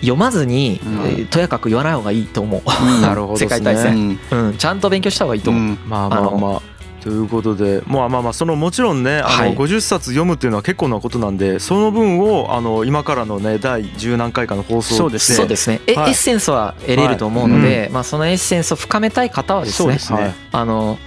[0.00, 0.92] 読まずに、うん。
[1.06, 3.02] えーとやかく言わない方がいいと思う、うん。
[3.02, 3.48] なるほどですね。
[3.56, 4.46] 世界大戦、うん。
[4.48, 5.78] うん、ちゃんと勉強した方がいいと思う、うん。
[5.86, 6.76] まあまあまあ。
[7.06, 7.82] ということで。
[7.86, 9.56] まあまあまあそのもちろんねあのはい。
[9.56, 15.36] 50冊読むっていうのは結構なことなんでその分をあの今からのね第10何回かの放送そうですね。
[15.36, 15.80] そうですね。
[15.86, 16.08] え、はい。
[16.08, 20.20] エッセンスは得れると思うので、まあ、そのエッセンスを深めたい方はですねそうですね。
[20.20, 20.34] はい。
[20.50, 20.98] あの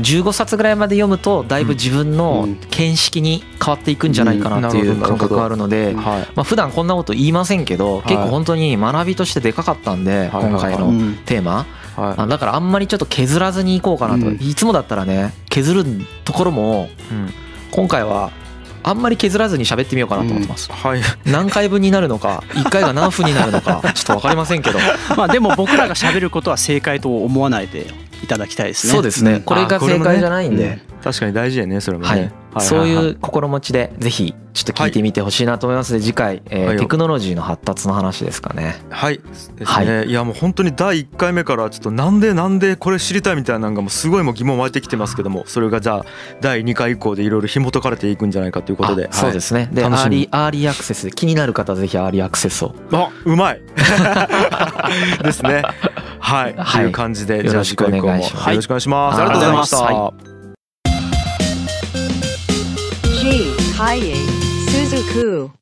[0.00, 2.56] 15冊ぐらいまで読むとだいぶ自分のうん。
[2.70, 10.44] 見識に変わっていくんじゃないかなっていう感覚があるので、まあ普段こんなこと言いませんけど結構本当に学びとしてでかかったんではい。
[10.46, 11.18] 今回のうん。
[11.26, 11.66] テーマ。
[11.96, 14.26] はあだからあんまりちょっと削らずにいこうかなと。
[14.26, 14.38] うん。
[14.40, 15.84] いつもだったらね削る
[16.24, 16.88] ところも
[17.70, 18.30] 今回は
[18.82, 20.70] あんまり削らずに喋ってみようかなと思ってます。
[20.70, 21.00] はい。
[21.24, 24.78] 何回分になるのか1回が何分になるのか ちょっと分かりませんけど。
[25.16, 27.86] まあでも僕らが喋ることは正解と思わないで
[28.22, 28.92] いただきたいですね。
[28.92, 29.38] そうですね。
[29.38, 32.20] んこれが正解じゃないんで確かに大事やねそれもね、はい。
[32.20, 35.94] はいそういう心持ちでぜひちょっと聞いてみてほしいなと思います。
[35.94, 36.74] ので次回、えーはい。
[36.74, 38.76] よテクノロジーの発達の話ですかね。
[38.90, 39.18] はい。
[39.18, 40.12] ですね、、はい。
[40.12, 46.04] やもう本当に第1回目からちょっとなんでなんでこれ知りたいみたいなのがもうすごいもう疑問湧いてきてますけどもそれがじゃあ
[46.42, 49.08] 第2回以降でいろいろ紐解かれていくんじゃないかということで。
[49.08, 49.70] あそうですすね。
[49.72, 50.16] でア楽しみ。
[50.16, 51.10] ーリーアーリーアクセス。
[51.10, 52.74] 気になる方はぜひアーリーアクセスを。
[52.92, 53.62] あうまい。
[55.24, 55.62] ですね。
[56.18, 56.82] はい、はい。
[56.82, 58.50] という感じでよろしくお願いします。
[58.50, 60.41] よろしくお願いします、はいありがとうございました、
[63.76, 64.14] Kaye
[64.68, 65.61] Suzuku.